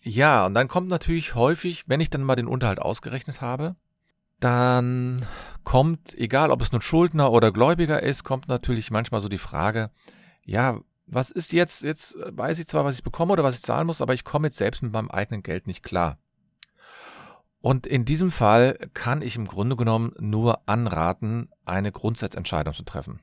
Ja, 0.00 0.44
und 0.44 0.54
dann 0.54 0.68
kommt 0.68 0.88
natürlich 0.88 1.34
häufig, 1.34 1.88
wenn 1.88 2.00
ich 2.00 2.10
dann 2.10 2.22
mal 2.22 2.36
den 2.36 2.46
Unterhalt 2.46 2.78
ausgerechnet 2.78 3.40
habe, 3.40 3.74
dann 4.38 5.26
kommt, 5.64 6.14
egal 6.14 6.50
ob 6.50 6.60
es 6.60 6.70
nun 6.70 6.82
Schuldner 6.82 7.32
oder 7.32 7.50
Gläubiger 7.50 8.02
ist, 8.02 8.22
kommt 8.22 8.48
natürlich 8.48 8.90
manchmal 8.90 9.22
so 9.22 9.28
die 9.28 9.38
Frage, 9.38 9.90
ja, 10.44 10.78
was 11.06 11.30
ist 11.30 11.54
jetzt, 11.54 11.82
jetzt 11.82 12.18
weiß 12.20 12.58
ich 12.58 12.68
zwar, 12.68 12.84
was 12.84 12.96
ich 12.96 13.02
bekomme 13.02 13.32
oder 13.32 13.44
was 13.44 13.56
ich 13.56 13.62
zahlen 13.62 13.86
muss, 13.86 14.02
aber 14.02 14.12
ich 14.12 14.24
komme 14.24 14.48
jetzt 14.48 14.58
selbst 14.58 14.82
mit 14.82 14.92
meinem 14.92 15.10
eigenen 15.10 15.42
Geld 15.42 15.66
nicht 15.66 15.82
klar. 15.82 16.18
Und 17.60 17.86
in 17.86 18.04
diesem 18.04 18.30
Fall 18.30 18.78
kann 18.94 19.22
ich 19.22 19.36
im 19.36 19.46
Grunde 19.46 19.76
genommen 19.76 20.12
nur 20.18 20.68
anraten, 20.68 21.50
eine 21.64 21.90
Grundsatzentscheidung 21.90 22.72
zu 22.72 22.84
treffen. 22.84 23.20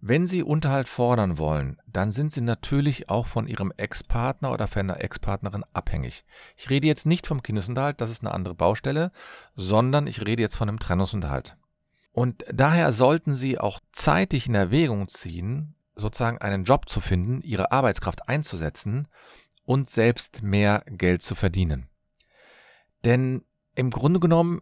Wenn 0.00 0.28
Sie 0.28 0.44
Unterhalt 0.44 0.88
fordern 0.88 1.38
wollen, 1.38 1.80
dann 1.88 2.12
sind 2.12 2.32
Sie 2.32 2.40
natürlich 2.40 3.08
auch 3.08 3.26
von 3.26 3.48
Ihrem 3.48 3.72
Ex-Partner 3.76 4.52
oder 4.52 4.68
von 4.68 4.82
einer 4.82 5.00
Ex-Partnerin 5.00 5.64
abhängig. 5.72 6.24
Ich 6.56 6.70
rede 6.70 6.86
jetzt 6.86 7.04
nicht 7.04 7.26
vom 7.26 7.42
Kindesunterhalt, 7.42 8.00
das 8.00 8.10
ist 8.10 8.22
eine 8.22 8.32
andere 8.32 8.54
Baustelle, 8.54 9.10
sondern 9.56 10.06
ich 10.06 10.24
rede 10.24 10.40
jetzt 10.40 10.56
von 10.56 10.68
einem 10.68 10.78
Trennungsunterhalt. 10.78 11.56
Und 12.12 12.44
daher 12.52 12.92
sollten 12.92 13.34
Sie 13.34 13.58
auch 13.58 13.80
zeitig 13.90 14.46
in 14.46 14.54
Erwägung 14.54 15.08
ziehen, 15.08 15.74
sozusagen 15.96 16.38
einen 16.38 16.62
Job 16.62 16.88
zu 16.88 17.00
finden, 17.00 17.42
Ihre 17.42 17.72
Arbeitskraft 17.72 18.28
einzusetzen 18.28 19.08
und 19.64 19.90
selbst 19.90 20.42
mehr 20.42 20.84
Geld 20.86 21.22
zu 21.22 21.34
verdienen. 21.34 21.88
Denn 23.04 23.42
im 23.78 23.90
Grunde 23.90 24.18
genommen 24.18 24.60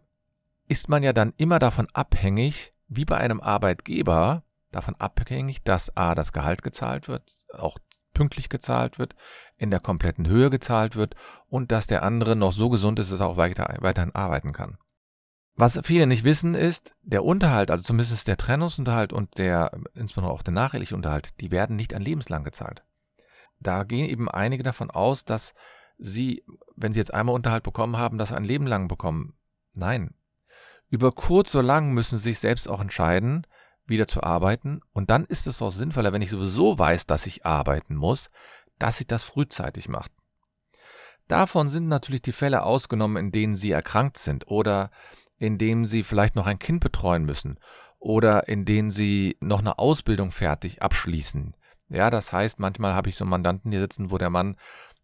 ist 0.67 0.89
man 0.89 1.01
ja 1.01 1.11
dann 1.11 1.33
immer 1.37 1.57
davon 1.57 1.87
abhängig, 1.91 2.73
wie 2.87 3.03
bei 3.03 3.17
einem 3.17 3.41
Arbeitgeber, 3.41 4.43
davon 4.71 4.93
abhängig, 4.95 5.63
dass 5.63 5.97
A, 5.97 6.13
das 6.13 6.33
Gehalt 6.33 6.61
gezahlt 6.61 7.07
wird, 7.07 7.35
auch 7.53 7.79
pünktlich 8.13 8.47
gezahlt 8.47 8.99
wird, 8.99 9.15
in 9.57 9.71
der 9.71 9.79
kompletten 9.79 10.27
Höhe 10.27 10.51
gezahlt 10.51 10.95
wird 10.95 11.15
und 11.47 11.71
dass 11.71 11.87
der 11.87 12.03
andere 12.03 12.35
noch 12.35 12.51
so 12.51 12.69
gesund 12.69 12.99
ist, 12.99 13.11
dass 13.11 13.19
er 13.19 13.27
auch 13.27 13.37
weiter, 13.37 13.75
weiterhin 13.79 14.13
arbeiten 14.13 14.53
kann. 14.53 14.77
Was 15.55 15.79
viele 15.83 16.05
nicht 16.05 16.23
wissen 16.23 16.53
ist, 16.53 16.95
der 17.01 17.25
Unterhalt, 17.25 17.71
also 17.71 17.83
zumindest 17.83 18.27
der 18.27 18.37
Trennungsunterhalt 18.37 19.13
und 19.13 19.39
der, 19.39 19.71
insbesondere 19.95 20.31
auch 20.31 20.43
der 20.43 20.53
nacheheliche 20.53 20.93
Unterhalt, 20.93 21.41
die 21.41 21.49
werden 21.49 21.75
nicht 21.75 21.95
an 21.95 22.03
lebenslang 22.03 22.43
gezahlt. 22.43 22.83
Da 23.59 23.83
gehen 23.83 24.07
eben 24.07 24.29
einige 24.29 24.61
davon 24.61 24.91
aus, 24.91 25.25
dass 25.25 25.55
Sie, 25.97 26.43
wenn 26.75 26.93
Sie 26.93 26.99
jetzt 26.99 27.13
einmal 27.13 27.35
Unterhalt 27.35 27.63
bekommen 27.63 27.97
haben, 27.97 28.17
das 28.17 28.31
ein 28.31 28.43
Leben 28.43 28.67
lang 28.67 28.87
bekommen. 28.87 29.33
Nein. 29.73 30.13
Über 30.89 31.11
kurz 31.11 31.53
oder 31.55 31.63
lang 31.63 31.93
müssen 31.93 32.17
Sie 32.17 32.29
sich 32.29 32.39
selbst 32.39 32.69
auch 32.69 32.79
entscheiden, 32.79 33.45
wieder 33.85 34.07
zu 34.07 34.23
arbeiten. 34.23 34.81
Und 34.93 35.09
dann 35.09 35.25
ist 35.25 35.47
es 35.47 35.61
auch 35.61 35.71
sinnvoller, 35.71 36.13
wenn 36.13 36.21
ich 36.21 36.29
sowieso 36.29 36.77
weiß, 36.77 37.05
dass 37.07 37.25
ich 37.25 37.45
arbeiten 37.45 37.95
muss, 37.95 38.29
dass 38.79 39.01
ich 39.01 39.07
das 39.07 39.23
frühzeitig 39.23 39.89
mache. 39.89 40.09
Davon 41.27 41.69
sind 41.69 41.87
natürlich 41.87 42.21
die 42.21 42.31
Fälle 42.31 42.63
ausgenommen, 42.63 43.17
in 43.17 43.31
denen 43.31 43.55
Sie 43.55 43.71
erkrankt 43.71 44.17
sind 44.17 44.47
oder 44.47 44.91
in 45.37 45.57
denen 45.57 45.85
Sie 45.85 46.03
vielleicht 46.03 46.35
noch 46.35 46.47
ein 46.47 46.59
Kind 46.59 46.79
betreuen 46.79 47.25
müssen 47.25 47.59
oder 47.99 48.47
in 48.47 48.63
denen 48.63 48.91
Sie 48.91 49.37
noch 49.41 49.59
eine 49.59 49.77
Ausbildung 49.77 50.31
fertig 50.31 50.81
abschließen. 50.81 51.55
Ja, 51.89 52.09
das 52.09 52.31
heißt, 52.33 52.59
manchmal 52.59 52.93
habe 52.93 53.09
ich 53.09 53.15
so 53.15 53.25
Mandanten 53.25 53.71
hier 53.71 53.79
sitzen, 53.79 54.11
wo 54.11 54.17
der 54.17 54.29
Mann 54.29 54.57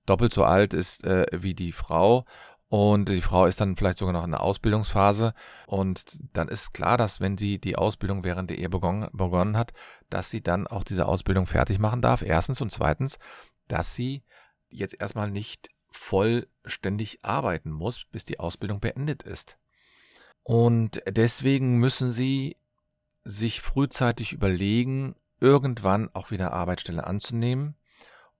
doppelt 0.05 0.33
so 0.33 0.43
alt 0.43 0.73
ist 0.73 1.03
äh, 1.03 1.25
wie 1.31 1.53
die 1.53 1.71
Frau. 1.71 2.25
Und 2.69 3.09
die 3.09 3.21
Frau 3.21 3.45
ist 3.45 3.61
dann 3.61 3.75
vielleicht 3.75 3.99
sogar 3.99 4.13
noch 4.13 4.23
in 4.23 4.31
der 4.31 4.41
Ausbildungsphase. 4.41 5.35
Und 5.67 6.17
dann 6.33 6.47
ist 6.47 6.73
klar, 6.73 6.97
dass 6.97 7.21
wenn 7.21 7.37
sie 7.37 7.59
die 7.59 7.75
Ausbildung 7.75 8.23
während 8.23 8.49
der 8.49 8.57
Ehe 8.57 8.69
begonnen, 8.69 9.57
hat, 9.57 9.73
dass 10.09 10.31
sie 10.31 10.41
dann 10.41 10.65
auch 10.65 10.83
diese 10.83 11.07
Ausbildung 11.07 11.45
fertig 11.45 11.77
machen 11.77 12.01
darf. 12.01 12.23
Erstens 12.23 12.61
und 12.61 12.71
zweitens, 12.71 13.19
dass 13.67 13.93
sie 13.93 14.23
jetzt 14.71 14.99
erstmal 14.99 15.29
nicht 15.29 15.69
vollständig 15.91 17.19
arbeiten 17.23 17.69
muss, 17.69 18.05
bis 18.05 18.25
die 18.25 18.39
Ausbildung 18.39 18.79
beendet 18.79 19.21
ist. 19.21 19.59
Und 20.41 20.99
deswegen 21.07 21.77
müssen 21.77 22.11
sie 22.11 22.57
sich 23.23 23.61
frühzeitig 23.61 24.33
überlegen, 24.33 25.15
irgendwann 25.39 26.09
auch 26.15 26.31
wieder 26.31 26.53
Arbeitsstelle 26.53 27.05
anzunehmen 27.05 27.75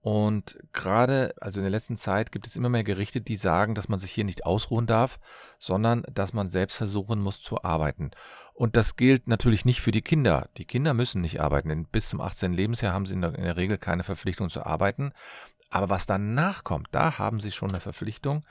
und 0.04 0.58
gerade, 0.74 1.32
also 1.40 1.60
in 1.60 1.64
der 1.64 1.70
letzten 1.70 1.96
Zeit 1.96 2.30
gibt 2.30 2.46
es 2.46 2.56
immer 2.56 2.68
mehr 2.68 2.84
Gerichte, 2.84 3.22
die 3.22 3.36
sagen, 3.36 3.74
dass 3.74 3.88
man 3.88 3.98
sich 3.98 4.10
hier 4.10 4.24
nicht 4.24 4.44
ausruhen 4.44 4.86
darf, 4.86 5.18
sondern 5.58 6.02
dass 6.12 6.34
man 6.34 6.50
selbst 6.50 6.76
versuchen 6.76 7.22
muss 7.22 7.40
zu 7.40 7.64
arbeiten. 7.64 8.10
Und 8.52 8.76
das 8.76 8.96
gilt 8.96 9.28
natürlich 9.28 9.64
nicht 9.64 9.80
für 9.80 9.92
die 9.92 10.02
Kinder. 10.02 10.50
Die 10.58 10.66
Kinder 10.66 10.92
müssen 10.92 11.22
nicht 11.22 11.40
arbeiten, 11.40 11.86
bis 11.86 12.10
zum 12.10 12.20
18. 12.20 12.52
Lebensjahr 12.52 12.92
haben 12.92 13.06
sie 13.06 13.14
in 13.14 13.22
der, 13.22 13.34
in 13.34 13.44
der 13.44 13.56
Regel 13.56 13.78
keine 13.78 14.04
Verpflichtung 14.04 14.50
zu 14.50 14.66
arbeiten. 14.66 15.12
Aber 15.70 15.88
was 15.88 16.04
danach 16.04 16.64
kommt, 16.64 16.88
da 16.90 17.16
haben 17.16 17.40
sie 17.40 17.50
schon 17.50 17.70
eine 17.70 17.80
Verpflichtung, 17.80 18.44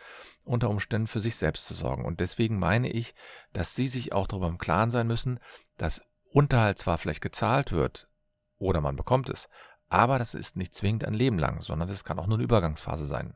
unter 0.43 0.71
Umständen 0.71 1.05
für 1.05 1.21
sich 1.21 1.35
selbst 1.35 1.67
zu 1.67 1.75
sorgen. 1.75 2.03
Und 2.03 2.19
deswegen 2.19 2.57
meine 2.57 2.89
ich, 2.89 3.13
dass 3.53 3.75
sie 3.75 3.89
sich 3.89 4.11
auch 4.11 4.25
darüber 4.25 4.47
im 4.47 4.57
Klaren 4.57 4.89
sein 4.89 5.05
müssen, 5.05 5.39
dass 5.77 6.01
Unterhalt 6.31 6.79
zwar 6.79 6.97
vielleicht 6.97 7.21
gezahlt 7.21 7.71
wird 7.71 8.09
oder 8.57 8.81
man 8.81 8.95
bekommt 8.95 9.29
es, 9.29 9.49
aber 9.93 10.19
das 10.19 10.33
ist 10.33 10.55
nicht 10.57 10.73
zwingend 10.73 11.05
ein 11.05 11.13
Leben 11.13 11.39
lang, 11.39 11.61
sondern 11.61 11.87
das 11.87 12.03
kann 12.03 12.19
auch 12.19 12.27
nur 12.27 12.37
eine 12.37 12.43
Übergangsphase 12.43 13.05
sein. 13.05 13.33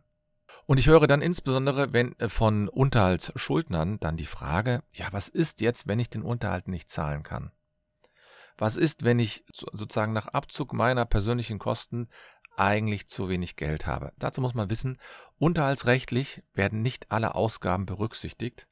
Und 0.65 0.77
ich 0.77 0.87
höre 0.87 1.07
dann 1.07 1.21
insbesondere, 1.21 1.93
wenn 1.93 2.17
äh, 2.19 2.27
von 2.27 2.67
Unterhaltsschuldnern 2.67 3.99
dann 3.99 4.17
die 4.17 4.25
Frage, 4.25 4.83
ja, 4.91 5.07
was 5.11 5.29
ist 5.29 5.61
jetzt, 5.61 5.87
wenn 5.87 5.99
ich 5.99 6.09
den 6.09 6.23
Unterhalt 6.23 6.67
nicht 6.67 6.89
zahlen 6.89 7.23
kann? 7.23 7.51
was 8.57 8.75
ist, 8.75 9.03
wenn 9.03 9.19
ich 9.19 9.45
sozusagen 9.51 10.13
nach 10.13 10.27
Abzug 10.27 10.73
meiner 10.73 11.05
persönlichen 11.05 11.59
Kosten 11.59 12.09
eigentlich 12.55 13.07
zu 13.07 13.29
wenig 13.29 13.55
Geld 13.55 13.85
habe. 13.85 14.11
Dazu 14.17 14.41
muss 14.41 14.55
man 14.55 14.69
wissen, 14.69 14.97
unterhaltsrechtlich 15.37 16.43
werden 16.53 16.81
nicht 16.81 17.11
alle 17.11 17.35
Ausgaben 17.35 17.85
berücksichtigt, 17.85 18.67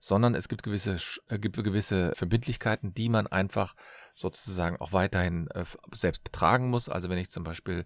sondern 0.00 0.34
es 0.34 0.48
gibt 0.48 0.62
gewisse, 0.62 0.96
äh, 1.28 1.38
gibt 1.38 1.62
gewisse 1.62 2.12
Verbindlichkeiten, 2.16 2.94
die 2.94 3.08
man 3.08 3.26
einfach 3.26 3.76
sozusagen 4.14 4.78
auch 4.78 4.92
weiterhin 4.92 5.46
äh, 5.48 5.64
selbst 5.92 6.24
betragen 6.24 6.68
muss. 6.68 6.88
Also 6.88 7.08
wenn 7.08 7.18
ich 7.18 7.30
zum 7.30 7.44
Beispiel 7.44 7.84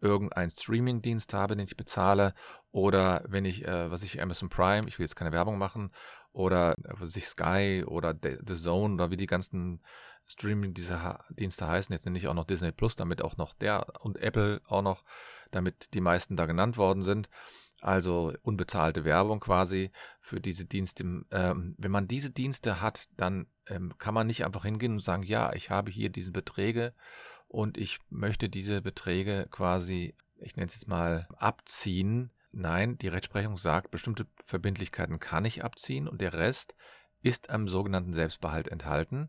irgendeinen 0.00 0.50
Streaming-Dienst 0.50 1.32
habe, 1.32 1.56
den 1.56 1.64
ich 1.64 1.76
bezahle, 1.76 2.34
oder 2.70 3.24
wenn 3.26 3.46
ich, 3.46 3.66
äh, 3.66 3.90
was 3.90 4.02
ich 4.02 4.20
Amazon 4.20 4.50
Prime, 4.50 4.86
ich 4.86 4.98
will 4.98 5.04
jetzt 5.04 5.16
keine 5.16 5.32
Werbung 5.32 5.58
machen, 5.58 5.90
oder 6.32 6.72
äh, 6.72 6.92
was 6.98 7.16
ich 7.16 7.26
Sky 7.26 7.82
oder 7.86 8.14
The 8.22 8.56
Zone 8.56 8.94
oder 8.94 9.10
wie 9.10 9.16
die 9.16 9.26
ganzen 9.26 9.82
Streaming-Dienste 10.26 11.68
heißen, 11.68 11.92
jetzt 11.92 12.04
nenne 12.04 12.18
ich 12.18 12.28
auch 12.28 12.34
noch 12.34 12.44
Disney 12.44 12.72
Plus, 12.72 12.96
damit 12.96 13.22
auch 13.22 13.36
noch 13.36 13.54
der 13.54 13.86
und 14.00 14.18
Apple 14.18 14.60
auch 14.66 14.82
noch, 14.82 15.04
damit 15.50 15.94
die 15.94 16.00
meisten 16.00 16.36
da 16.36 16.46
genannt 16.46 16.76
worden 16.76 17.02
sind. 17.02 17.28
Also 17.84 18.32
unbezahlte 18.40 19.04
Werbung 19.04 19.40
quasi 19.40 19.90
für 20.22 20.40
diese 20.40 20.64
Dienste. 20.64 21.04
Ähm, 21.30 21.74
wenn 21.76 21.90
man 21.90 22.08
diese 22.08 22.30
Dienste 22.30 22.80
hat, 22.80 23.10
dann 23.18 23.46
ähm, 23.66 23.92
kann 23.98 24.14
man 24.14 24.26
nicht 24.26 24.46
einfach 24.46 24.64
hingehen 24.64 24.92
und 24.92 25.02
sagen, 25.02 25.22
ja, 25.22 25.52
ich 25.52 25.68
habe 25.68 25.90
hier 25.90 26.08
diese 26.08 26.32
Beträge 26.32 26.94
und 27.46 27.76
ich 27.76 27.98
möchte 28.08 28.48
diese 28.48 28.80
Beträge 28.80 29.48
quasi, 29.50 30.16
ich 30.36 30.56
nenne 30.56 30.68
es 30.68 30.76
jetzt 30.76 30.88
mal, 30.88 31.28
abziehen. 31.36 32.30
Nein, 32.52 32.96
die 32.96 33.08
Rechtsprechung 33.08 33.58
sagt, 33.58 33.90
bestimmte 33.90 34.26
Verbindlichkeiten 34.46 35.20
kann 35.20 35.44
ich 35.44 35.62
abziehen 35.62 36.08
und 36.08 36.22
der 36.22 36.32
Rest 36.32 36.76
ist 37.20 37.50
am 37.50 37.68
sogenannten 37.68 38.14
Selbstbehalt 38.14 38.68
enthalten. 38.68 39.28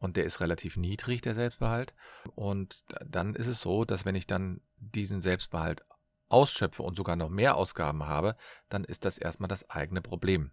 Und 0.00 0.18
der 0.18 0.26
ist 0.26 0.40
relativ 0.40 0.76
niedrig, 0.76 1.22
der 1.22 1.34
Selbstbehalt. 1.34 1.94
Und 2.34 2.84
dann 3.06 3.34
ist 3.34 3.46
es 3.46 3.62
so, 3.62 3.86
dass 3.86 4.04
wenn 4.04 4.16
ich 4.16 4.26
dann 4.26 4.60
diesen 4.76 5.22
Selbstbehalt 5.22 5.86
ausschöpfe 6.28 6.82
und 6.82 6.96
sogar 6.96 7.16
noch 7.16 7.28
mehr 7.28 7.56
Ausgaben 7.56 8.06
habe, 8.06 8.36
dann 8.68 8.84
ist 8.84 9.04
das 9.04 9.18
erstmal 9.18 9.48
das 9.48 9.70
eigene 9.70 10.02
Problem. 10.02 10.50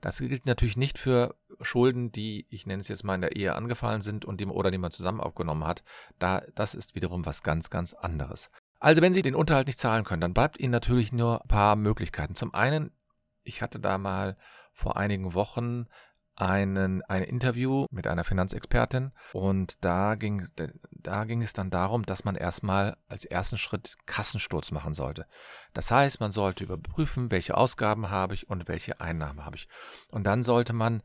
Das 0.00 0.18
gilt 0.18 0.46
natürlich 0.46 0.76
nicht 0.76 0.98
für 0.98 1.34
Schulden, 1.60 2.12
die, 2.12 2.46
ich 2.50 2.66
nenne 2.66 2.80
es 2.80 2.88
jetzt 2.88 3.04
mal 3.04 3.16
in 3.16 3.20
der 3.20 3.36
Ehe 3.36 3.54
angefallen 3.54 4.00
sind 4.00 4.24
und 4.24 4.40
die, 4.40 4.46
oder 4.46 4.70
die 4.70 4.78
man 4.78 4.92
zusammen 4.92 5.20
abgenommen 5.20 5.66
hat. 5.66 5.82
Da, 6.18 6.42
das 6.54 6.74
ist 6.74 6.94
wiederum 6.94 7.26
was 7.26 7.42
ganz, 7.42 7.70
ganz 7.70 7.94
anderes. 7.94 8.50
Also 8.78 9.02
wenn 9.02 9.12
Sie 9.12 9.22
den 9.22 9.34
Unterhalt 9.34 9.66
nicht 9.66 9.80
zahlen 9.80 10.04
können, 10.04 10.20
dann 10.20 10.34
bleibt 10.34 10.60
Ihnen 10.60 10.70
natürlich 10.70 11.12
nur 11.12 11.42
ein 11.42 11.48
paar 11.48 11.74
Möglichkeiten. 11.74 12.36
Zum 12.36 12.54
einen, 12.54 12.92
ich 13.42 13.60
hatte 13.60 13.80
da 13.80 13.98
mal 13.98 14.36
vor 14.72 14.96
einigen 14.96 15.34
Wochen 15.34 15.86
einen, 16.38 17.02
ein 17.02 17.24
Interview 17.24 17.86
mit 17.90 18.06
einer 18.06 18.22
Finanzexpertin 18.22 19.12
und 19.32 19.84
da 19.84 20.14
ging, 20.14 20.46
da 20.90 21.24
ging 21.24 21.42
es 21.42 21.52
dann 21.52 21.68
darum, 21.68 22.06
dass 22.06 22.24
man 22.24 22.36
erstmal 22.36 22.96
als 23.08 23.24
ersten 23.24 23.58
Schritt 23.58 23.96
Kassensturz 24.06 24.70
machen 24.70 24.94
sollte. 24.94 25.26
Das 25.74 25.90
heißt, 25.90 26.20
man 26.20 26.30
sollte 26.30 26.64
überprüfen, 26.64 27.32
welche 27.32 27.56
Ausgaben 27.56 28.10
habe 28.10 28.34
ich 28.34 28.48
und 28.48 28.68
welche 28.68 29.00
Einnahmen 29.00 29.44
habe 29.44 29.56
ich. 29.56 29.68
Und 30.12 30.24
dann 30.24 30.44
sollte 30.44 30.72
man 30.72 31.02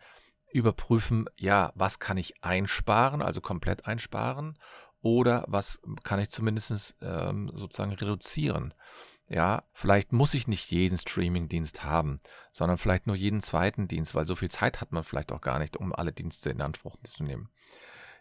überprüfen, 0.52 1.26
ja, 1.36 1.72
was 1.74 1.98
kann 1.98 2.18
ich 2.18 2.44
einsparen, 2.44 3.24
also 3.24 3.42
komplett 3.42 3.88
einsparen 3.88 4.60
oder 5.02 5.46
was 5.48 5.80
kann 6.04 6.20
ich 6.20 6.30
zumindest 6.30 6.96
ähm, 7.02 7.52
sozusagen 7.54 7.94
reduzieren. 7.94 8.74
Ja, 9.34 9.64
vielleicht 9.74 10.14
muss 10.14 10.36
ich 10.36 10.48
nicht 10.48 10.70
jeden 10.70 10.96
Streaming-Dienst 10.96 11.84
haben, 11.84 12.20
sondern 12.52 12.78
vielleicht 12.78 13.08
nur 13.08 13.16
jeden 13.16 13.42
zweiten 13.42 13.88
Dienst, 13.88 14.14
weil 14.14 14.28
so 14.28 14.36
viel 14.36 14.52
Zeit 14.52 14.80
hat 14.80 14.92
man 14.92 15.04
vielleicht 15.04 15.32
auch 15.32 15.42
gar 15.42 15.58
nicht, 15.58 15.76
um 15.76 15.92
alle 15.92 16.14
Dienste 16.14 16.52
in 16.52 16.62
Anspruch 16.62 16.98
zu 17.04 17.24
nehmen. 17.24 17.50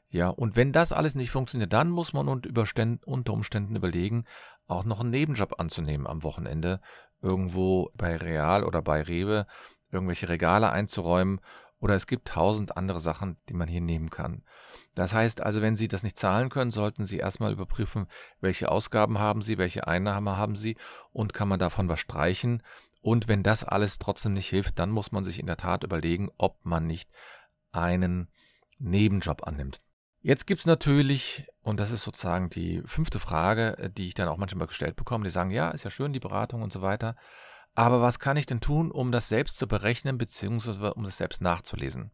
Ja, 0.09 0.29
und 0.29 0.57
wenn 0.57 0.73
das 0.73 0.91
alles 0.91 1.15
nicht 1.15 1.31
funktioniert, 1.31 1.75
dann 1.75 1.91
muss 1.91 2.15
man 2.15 2.29
unter 2.29 3.33
Umständen 3.35 3.77
überlegen, 3.77 4.25
auch 4.67 4.85
noch 4.85 5.01
einen 5.01 5.11
Nebenjob 5.11 5.61
anzunehmen 5.61 6.07
am 6.07 6.23
Wochenende, 6.23 6.81
irgendwo 7.21 7.91
bei 7.95 8.17
Real 8.17 8.65
oder 8.65 8.81
bei 8.81 9.03
Rewe 9.03 9.47
irgendwelche 9.91 10.31
Regale 10.31 10.71
einzuräumen 10.71 11.43
oder 11.83 11.97
es 11.97 12.07
gibt 12.07 12.29
tausend 12.29 12.77
andere 12.77 13.01
Sachen, 13.01 13.37
die 13.49 13.55
man 13.55 13.67
hier 13.67 13.81
nehmen 13.81 14.09
kann. 14.09 14.45
Das 14.95 15.13
heißt 15.13 15.41
also, 15.41 15.63
wenn 15.63 15.75
Sie 15.75 15.89
das 15.89 16.05
nicht 16.05 16.17
zahlen 16.17 16.49
können, 16.49 16.71
sollten 16.71 17.05
Sie 17.05 17.19
erstmal 17.19 17.53
überprüfen, 17.53 18.07
welche 18.41 18.71
Ausgaben 18.71 19.19
haben 19.19 19.43
Sie, 19.43 19.59
welche 19.59 19.89
Einnahmen 19.89 20.37
haben 20.37 20.55
Sie 20.55 20.77
und 21.11 21.35
kann 21.35 21.49
man 21.49 21.59
davon 21.59 21.89
was 21.89 21.99
streichen. 21.99 22.63
Und 23.01 23.27
wenn 23.27 23.43
das 23.43 23.65
alles 23.65 23.99
trotzdem 23.99 24.33
nicht 24.33 24.49
hilft, 24.49 24.79
dann 24.79 24.91
muss 24.91 25.11
man 25.11 25.25
sich 25.25 25.41
in 25.41 25.47
der 25.47 25.57
Tat 25.57 25.83
überlegen, 25.83 26.31
ob 26.39 26.65
man 26.65 26.87
nicht 26.87 27.11
einen 27.73 28.29
Nebenjob 28.79 29.45
annimmt. 29.45 29.81
Jetzt 30.21 30.47
gibt's 30.47 30.67
natürlich, 30.67 31.49
und 31.63 31.81
das 31.81 31.91
ist 31.91 32.05
sozusagen 32.05 32.49
die 32.49 32.81
fünfte 32.87 33.19
Frage, 33.19 33.91
die 33.97 34.07
ich 34.07 34.15
dann 34.15 34.29
auch 34.29 34.37
manchmal 34.37 34.69
gestellt 34.69 34.95
bekomme, 34.95 35.25
die 35.25 35.31
sagen, 35.31 35.51
ja, 35.51 35.73
ist 35.73 35.83
ja 35.83 35.91
schön, 35.91 36.13
die 36.13 36.21
Beratung 36.21 36.63
und 36.63 36.73
so 36.73 36.81
weiter. 36.81 37.17
Aber 37.75 38.03
was 38.03 38.19
kann 38.19 38.37
ich 38.37 38.47
denn 38.47 38.61
tun, 38.61 38.91
um 38.91 39.13
das 39.13 39.29
selbst 39.29 39.57
zu 39.57 39.67
berechnen 39.67 40.19
bzw. 40.19 40.91
um 40.91 41.05
das 41.05 41.17
selbst 41.17 41.41
nachzulesen? 41.41 42.11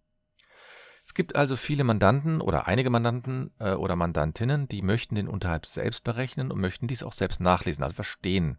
Es 1.05 1.15
gibt 1.15 1.37
also 1.37 1.57
viele 1.57 1.85
Mandanten 1.85 2.41
oder 2.41 2.69
einige 2.69 2.91
Mandanten 2.91 3.51
äh, 3.59 3.73
oder 3.73 3.97
Mandantinnen, 3.97 4.69
die 4.69 4.83
möchten 4.83 5.15
den 5.15 5.27
Unterhalt 5.27 5.65
selbst 5.65 6.05
berechnen 6.05 6.53
und 6.53 6.61
möchten 6.61 6.87
dies 6.87 7.03
auch 7.03 7.15
selbst 7.15 7.41
nachlesen, 7.41 7.83
also 7.83 7.95
verstehen. 7.95 8.59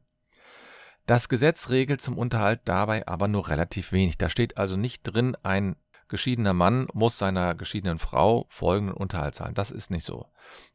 Das 1.05 1.29
Gesetz 1.29 1.69
regelt 1.69 2.01
zum 2.01 2.17
Unterhalt 2.17 2.61
dabei 2.65 3.07
aber 3.07 3.27
nur 3.27 3.49
relativ 3.49 3.91
wenig. 3.91 4.17
Da 4.17 4.29
steht 4.29 4.57
also 4.57 4.77
nicht 4.77 5.03
drin, 5.03 5.37
ein 5.43 5.75
geschiedener 6.07 6.53
Mann 6.53 6.87
muss 6.93 7.17
seiner 7.17 7.55
geschiedenen 7.55 7.99
Frau 7.99 8.47
folgenden 8.49 8.95
Unterhalt 8.95 9.35
zahlen. 9.35 9.53
Das 9.53 9.71
ist 9.71 9.91
nicht 9.91 10.05
so. 10.05 10.25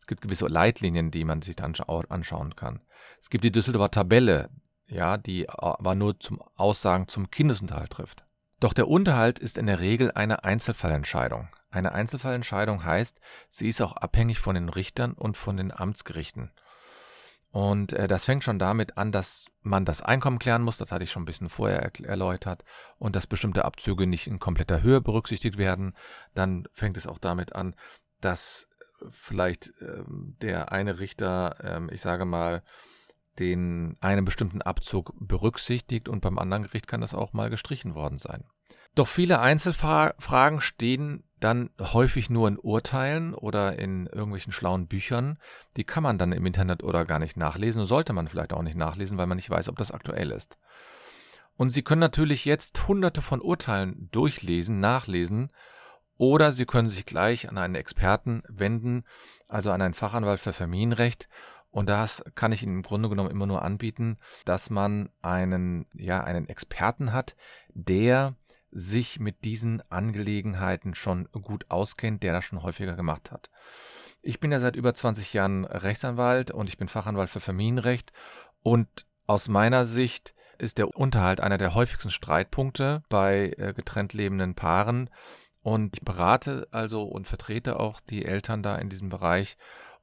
Es 0.01 0.07
gibt 0.07 0.23
gewisse 0.23 0.47
Leitlinien, 0.47 1.11
die 1.11 1.25
man 1.25 1.43
sich 1.43 1.57
dann 1.57 1.75
anschauen 1.75 2.57
kann. 2.57 2.81
Es 3.21 3.31
gibt 3.31 3.45
die 3.45 3.53
Düsseldorfer 3.53 3.91
Tabelle, 3.91 4.49
ja, 4.87 5.17
die 5.17 5.49
aber 5.49 5.95
nur 5.95 6.19
zum 6.21 6.43
Aussagen 6.57 7.09
zum 7.09 7.31
Kindesunterhalt 7.31 7.91
trifft. 7.91 8.25
Doch 8.61 8.73
der 8.73 8.89
Unterhalt 8.89 9.39
ist 9.39 9.59
in 9.59 9.67
der 9.67 9.81
Regel 9.81 10.13
eine 10.13 10.45
Einzelfallentscheidung. 10.45 11.49
Eine 11.71 11.93
Einzelfallentscheidung 11.93 12.85
heißt, 12.85 13.21
sie 13.49 13.69
ist 13.69 13.83
auch 13.83 13.97
abhängig 13.97 14.39
von 14.39 14.55
den 14.55 14.69
Richtern 14.69 15.13
und 15.13 15.37
von 15.37 15.57
den 15.57 15.73
Amtsgerichten. 15.73 16.53
Und 17.51 17.93
äh, 17.93 18.09
das 18.09 18.25
fängt 18.25 18.43
schon 18.43 18.59
damit 18.59 18.97
an, 18.97 19.13
dass 19.13 19.47
man 19.63 19.85
das 19.85 20.01
Einkommen 20.01 20.39
klären 20.39 20.63
muss, 20.63 20.77
das 20.77 20.93
hatte 20.93 21.05
ich 21.05 21.11
schon 21.11 21.23
ein 21.23 21.27
bisschen 21.27 21.49
vorher 21.49 21.89
erläutert, 22.03 22.65
und 22.99 23.15
dass 23.15 23.27
bestimmte 23.27 23.65
Abzüge 23.65 24.07
nicht 24.07 24.27
in 24.27 24.39
kompletter 24.39 24.83
Höhe 24.83 25.01
berücksichtigt 25.01 25.57
werden. 25.57 25.97
Dann 26.35 26.67
fängt 26.73 26.97
es 26.97 27.07
auch 27.07 27.19
damit 27.19 27.55
an, 27.55 27.77
dass 28.21 28.69
vielleicht 29.11 29.73
ähm, 29.81 30.37
der 30.43 30.73
eine 30.73 30.99
Richter, 30.99 31.57
ähm, 31.63 31.91
ich 31.93 32.01
sage 32.01 32.25
mal, 32.25 32.63
den 33.39 33.97
einen 34.01 34.25
bestimmten 34.25 34.63
Abzug 34.63 35.13
berücksichtigt 35.19 36.09
und 36.09 36.21
beim 36.21 36.39
anderen 36.39 36.65
Gericht 36.65 36.87
kann 36.87 37.01
das 37.01 37.15
auch 37.15 37.33
mal 37.33 37.51
gestrichen 37.51 37.95
worden 37.95 38.19
sein. 38.19 38.45
Doch 38.95 39.09
viele 39.09 39.41
Einzelfragen 39.41 40.61
stehen 40.61 41.25
dann 41.41 41.71
häufig 41.79 42.31
nur 42.31 42.49
in 42.49 42.59
Urteilen 42.59 43.35
oder 43.35 43.79
in 43.79 44.07
irgendwelchen 44.07 44.53
schlauen 44.53 44.87
Büchern. 44.87 45.39
Die 45.77 45.85
kann 45.85 46.03
man 46.03 46.17
dann 46.17 46.33
im 46.33 46.47
Internet 46.47 46.83
oder 46.83 47.05
gar 47.05 47.19
nicht 47.19 47.37
nachlesen, 47.37 47.85
sollte 47.85 48.13
man 48.13 48.29
vielleicht 48.29 48.53
auch 48.53 48.63
nicht 48.63 48.77
nachlesen, 48.77 49.19
weil 49.19 49.27
man 49.27 49.37
nicht 49.37 49.51
weiß, 49.51 49.69
ob 49.69 49.77
das 49.77 49.91
aktuell 49.91 50.31
ist. 50.31 50.59
Und 51.57 51.71
Sie 51.71 51.83
können 51.83 52.01
natürlich 52.01 52.45
jetzt 52.45 52.89
hunderte 52.89 53.21
von 53.21 53.41
Urteilen 53.41 54.09
durchlesen, 54.11 54.81
nachlesen, 54.81 55.51
oder 56.17 56.53
Sie 56.53 56.65
können 56.65 56.89
sich 56.89 57.07
gleich 57.07 57.49
an 57.49 57.59
einen 57.59 57.75
Experten 57.75 58.43
wenden, 58.49 59.05
also 59.49 59.71
an 59.71 59.83
einen 59.83 59.95
Fachanwalt 59.95 60.41
für 60.41 60.53
Familienrecht, 60.53 61.29
und 61.75 61.89
das 61.89 62.23
kann 62.37 62.53
ich 62.53 62.63
Ihnen 62.63 62.77
im 62.77 62.83
Grunde 62.83 63.09
genommen 63.09 63.33
immer 63.33 63.47
nur 63.47 63.63
anbieten, 63.63 64.17
dass 64.45 64.71
man 64.71 65.11
einen, 65.23 65.87
ja, 65.93 66.23
einen 66.23 66.49
Experten 66.49 67.13
hat, 67.13 67.35
der 67.71 68.37
sich 68.71 69.19
mit 69.19 69.45
diesen 69.45 69.83
Angelegenheiten 69.91 70.95
schon 70.95 71.29
gut 71.33 71.69
auskennt, 71.73 72.23
der 72.23 72.33
das 72.33 72.45
schon 72.45 72.63
häufiger 72.63 72.95
gemacht 72.95 73.33
hat. 73.33 73.51
Ich 74.23 74.39
bin 74.39 74.53
ja 74.53 74.61
seit 74.61 74.77
über 74.77 74.95
20 74.95 75.33
Jahren 75.33 75.65
Rechtsanwalt 75.65 76.53
und 76.53 76.69
ich 76.69 76.79
bin 76.79 76.87
Fachanwalt 76.87 77.29
für 77.29 77.41
Familienrecht 77.41 78.13
und 78.63 79.07
aus 79.27 79.49
meiner 79.49 79.85
Sicht 79.85 80.33
ist 80.59 80.79
der 80.79 80.97
Unterhalt 80.97 81.41
einer 81.41 81.59
der 81.59 81.75
häufigsten 81.75 82.13
Streitpunkte 82.13 83.03
bei 83.09 83.53
äh, 83.59 83.75
getrennt 83.75 84.13
lebenden 84.13 84.55
Paaren 84.55 85.11
und 85.61 85.97
ich 85.97 86.05
berate 86.05 86.69
also 86.71 87.03
und 87.03 87.27
vertrete 87.27 87.81
auch 87.81 87.99
die 87.99 88.25
Eltern 88.25 88.63
da 88.63 88.77
in 88.77 88.91
diesem 88.91 89.09
Bereich 89.09 89.57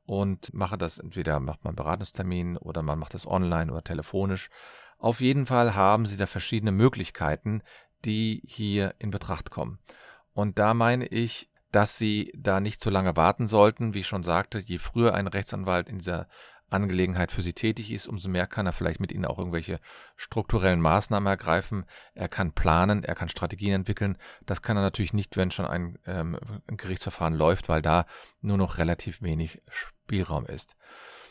und 0.06 0.54
mache 0.54 0.78
das 0.78 1.00
entweder 1.00 1.40
macht 1.40 1.64
man 1.64 1.76
Beratungstermin 1.76 2.58
oder 2.58 2.82
man 2.82 3.00
macht 3.00 3.14
das 3.14 3.28
online 3.28 3.72
oder 3.72 3.84
telefonisch. 3.84 4.50
Auf 4.98 5.22
jeden 5.22 5.46
Fall 5.46 5.76
haben 5.76 6.06
Sie 6.06 6.18
da 6.18 6.28
verschiedene 6.28 6.72
Möglichkeiten, 6.72 7.64
die 8.06 8.44
hier 8.46 8.94
in 9.00 9.12
Betracht 9.12 9.52
kommen. 9.52 9.80
Und 10.34 10.60
da 10.60 10.74
meine 10.74 11.08
ich, 11.08 11.50
dass 11.72 11.98
Sie 11.98 12.32
da 12.36 12.60
nicht 12.60 12.82
zu 12.82 12.90
lange 12.90 13.16
warten 13.16 13.48
sollten. 13.48 13.94
Wie 13.94 14.00
ich 14.00 14.08
schon 14.08 14.24
sagte, 14.24 14.60
je 14.60 14.78
früher 14.78 15.14
ein 15.14 15.28
Rechtsanwalt 15.28 15.88
in 15.88 16.00
dieser 16.00 16.28
Angelegenheit 16.72 17.32
für 17.32 17.42
Sie 17.42 17.54
tätig 17.54 17.92
ist, 17.92 18.08
umso 18.08 18.30
mehr 18.30 18.48
kann 18.48 18.66
er 18.66 18.72
vielleicht 18.72 19.00
mit 19.00 19.12
Ihnen 19.12 19.26
auch 19.26 19.38
irgendwelche 19.38 19.80
strukturellen 20.16 20.82
Maßnahmen 20.82 21.28
ergreifen. 21.28 21.86
Er 22.14 22.30
kann 22.30 22.54
planen, 22.54 23.04
er 23.04 23.16
kann 23.16 23.30
Strategien 23.30 23.74
entwickeln. 23.74 24.18
Das 24.46 24.62
kann 24.62 24.78
er 24.78 24.84
natürlich 24.84 25.14
nicht, 25.14 25.38
wenn 25.38 25.52
schon 25.52 25.66
ein, 25.66 26.00
ähm, 26.06 26.38
ein 26.68 26.78
Gerichtsverfahren 26.78 27.36
läuft, 27.36 27.70
weil 27.70 27.82
da 27.82 28.06
nur 28.42 28.58
noch 28.58 28.78
relativ 28.78 29.22
wenig 29.22 29.62
Spielraum 29.70 30.46
ist. 30.46 30.76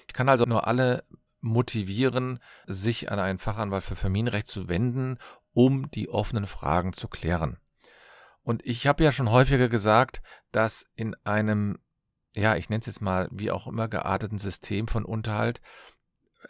Ich 0.07 0.14
kann 0.14 0.29
also 0.29 0.44
nur 0.44 0.66
alle 0.66 1.05
motivieren, 1.40 2.38
sich 2.66 3.11
an 3.11 3.18
einen 3.18 3.38
Fachanwalt 3.38 3.85
für 3.85 3.96
Familienrecht 3.96 4.46
zu 4.46 4.68
wenden, 4.68 5.18
um 5.53 5.90
die 5.90 6.09
offenen 6.09 6.46
Fragen 6.46 6.92
zu 6.92 7.09
klären. 7.09 7.59
Und 8.42 8.64
ich 8.64 8.87
habe 8.87 9.05
ja 9.05 9.12
schon 9.12 9.31
häufiger 9.31 9.68
gesagt, 9.68 10.22
dass 10.53 10.87
in 10.94 11.14
einem, 11.24 11.79
ja, 12.34 12.56
ich 12.56 12.68
nenne 12.70 12.80
es 12.80 12.86
jetzt 12.86 13.00
mal 13.00 13.28
wie 13.30 13.50
auch 13.50 13.66
immer 13.66 13.88
gearteten 13.88 14.38
System 14.38 14.88
von 14.88 15.04
Unterhalt 15.04 15.60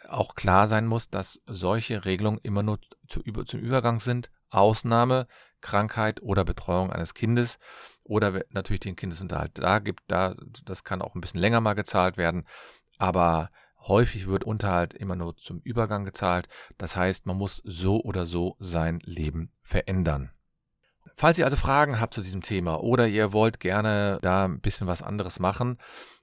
auch 0.07 0.35
klar 0.35 0.67
sein 0.67 0.87
muss, 0.87 1.09
dass 1.09 1.41
solche 1.45 2.05
Regelungen 2.05 2.39
immer 2.43 2.63
nur 2.63 2.79
zu, 3.07 3.21
zum 3.21 3.59
Übergang 3.59 3.99
sind. 3.99 4.31
Ausnahme, 4.49 5.27
Krankheit 5.61 6.21
oder 6.21 6.43
Betreuung 6.43 6.91
eines 6.91 7.13
Kindes 7.13 7.57
oder 8.03 8.43
natürlich 8.49 8.81
den 8.81 8.95
Kindesunterhalt 8.95 9.57
da 9.57 9.79
gibt, 9.79 10.03
da, 10.07 10.35
das 10.65 10.83
kann 10.83 11.01
auch 11.01 11.15
ein 11.15 11.21
bisschen 11.21 11.39
länger 11.39 11.61
mal 11.61 11.73
gezahlt 11.73 12.17
werden, 12.17 12.45
aber 12.97 13.49
häufig 13.87 14.27
wird 14.27 14.43
Unterhalt 14.43 14.93
immer 14.93 15.15
nur 15.15 15.37
zum 15.37 15.59
Übergang 15.61 16.03
gezahlt. 16.03 16.49
Das 16.77 16.95
heißt, 16.95 17.25
man 17.25 17.37
muss 17.37 17.61
so 17.63 18.01
oder 18.01 18.25
so 18.25 18.55
sein 18.59 18.99
Leben 19.03 19.51
verändern. 19.63 20.31
Falls 21.17 21.37
ihr 21.37 21.45
also 21.45 21.57
Fragen 21.57 21.99
habt 21.99 22.13
zu 22.13 22.21
diesem 22.21 22.41
Thema 22.41 22.81
oder 22.81 23.07
ihr 23.07 23.33
wollt 23.33 23.59
gerne 23.59 24.19
da 24.21 24.45
ein 24.45 24.59
bisschen 24.59 24.87
was 24.87 25.01
anderes 25.01 25.39
machen, 25.39 25.77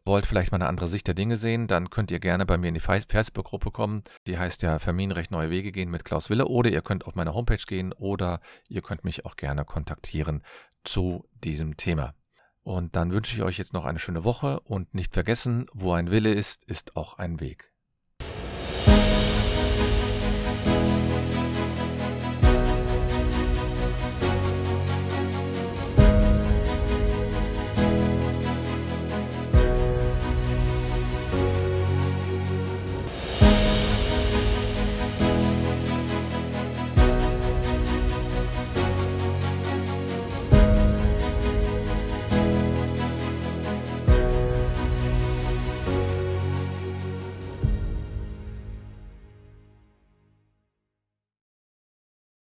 wollt 0.05 0.27
vielleicht 0.27 0.53
mal 0.53 0.57
eine 0.57 0.69
andere 0.69 0.89
Sicht 0.89 1.07
der 1.07 1.15
Dinge 1.15 1.37
sehen, 1.37 1.67
dann 1.67 1.91
könnt 1.91 2.11
ihr 2.11 2.21
gerne 2.21 2.47
bei 2.47 2.57
mir 2.57 2.69
in 2.69 2.75
die 2.75 2.81
Facebook-Gruppe 2.81 3.71
kommen. 3.71 4.03
Die 4.27 4.39
heißt 4.39 4.63
ja 4.63 4.79
Familienrecht 4.79 5.31
Neue 5.31 5.51
Wege 5.51 5.71
gehen 5.71 5.91
mit 5.91 6.05
Klaus 6.05 6.31
Wille 6.31 6.47
oder 6.47 6.71
ihr 6.71 6.83
könnt 6.83 7.07
auf 7.07 7.15
meine 7.15 7.35
Homepage 7.35 7.65
gehen 7.67 7.93
oder 7.93 8.41
ihr 8.69 8.83
könnt 8.83 9.05
mich 9.05 9.25
auch 9.27 9.37
gerne 9.37 9.65
kontaktieren 9.65 10.43
zu 10.85 11.29
diesem 11.45 11.77
Thema. 11.77 12.15
Und 12.63 12.97
dann 12.97 13.13
wünsche 13.13 13.35
ich 13.35 13.43
euch 13.43 13.59
jetzt 13.59 13.73
noch 13.73 13.85
eine 13.85 13.99
schöne 13.99 14.25
Woche 14.25 14.61
und 14.61 14.95
nicht 14.95 15.15
vergessen, 15.15 15.67
wo 15.73 15.93
ein 15.93 16.11
Wille 16.11 16.33
ist, 16.33 16.65
ist 16.65 16.97
auch 16.97 17.19
ein 17.19 17.41
Weg. 17.41 17.73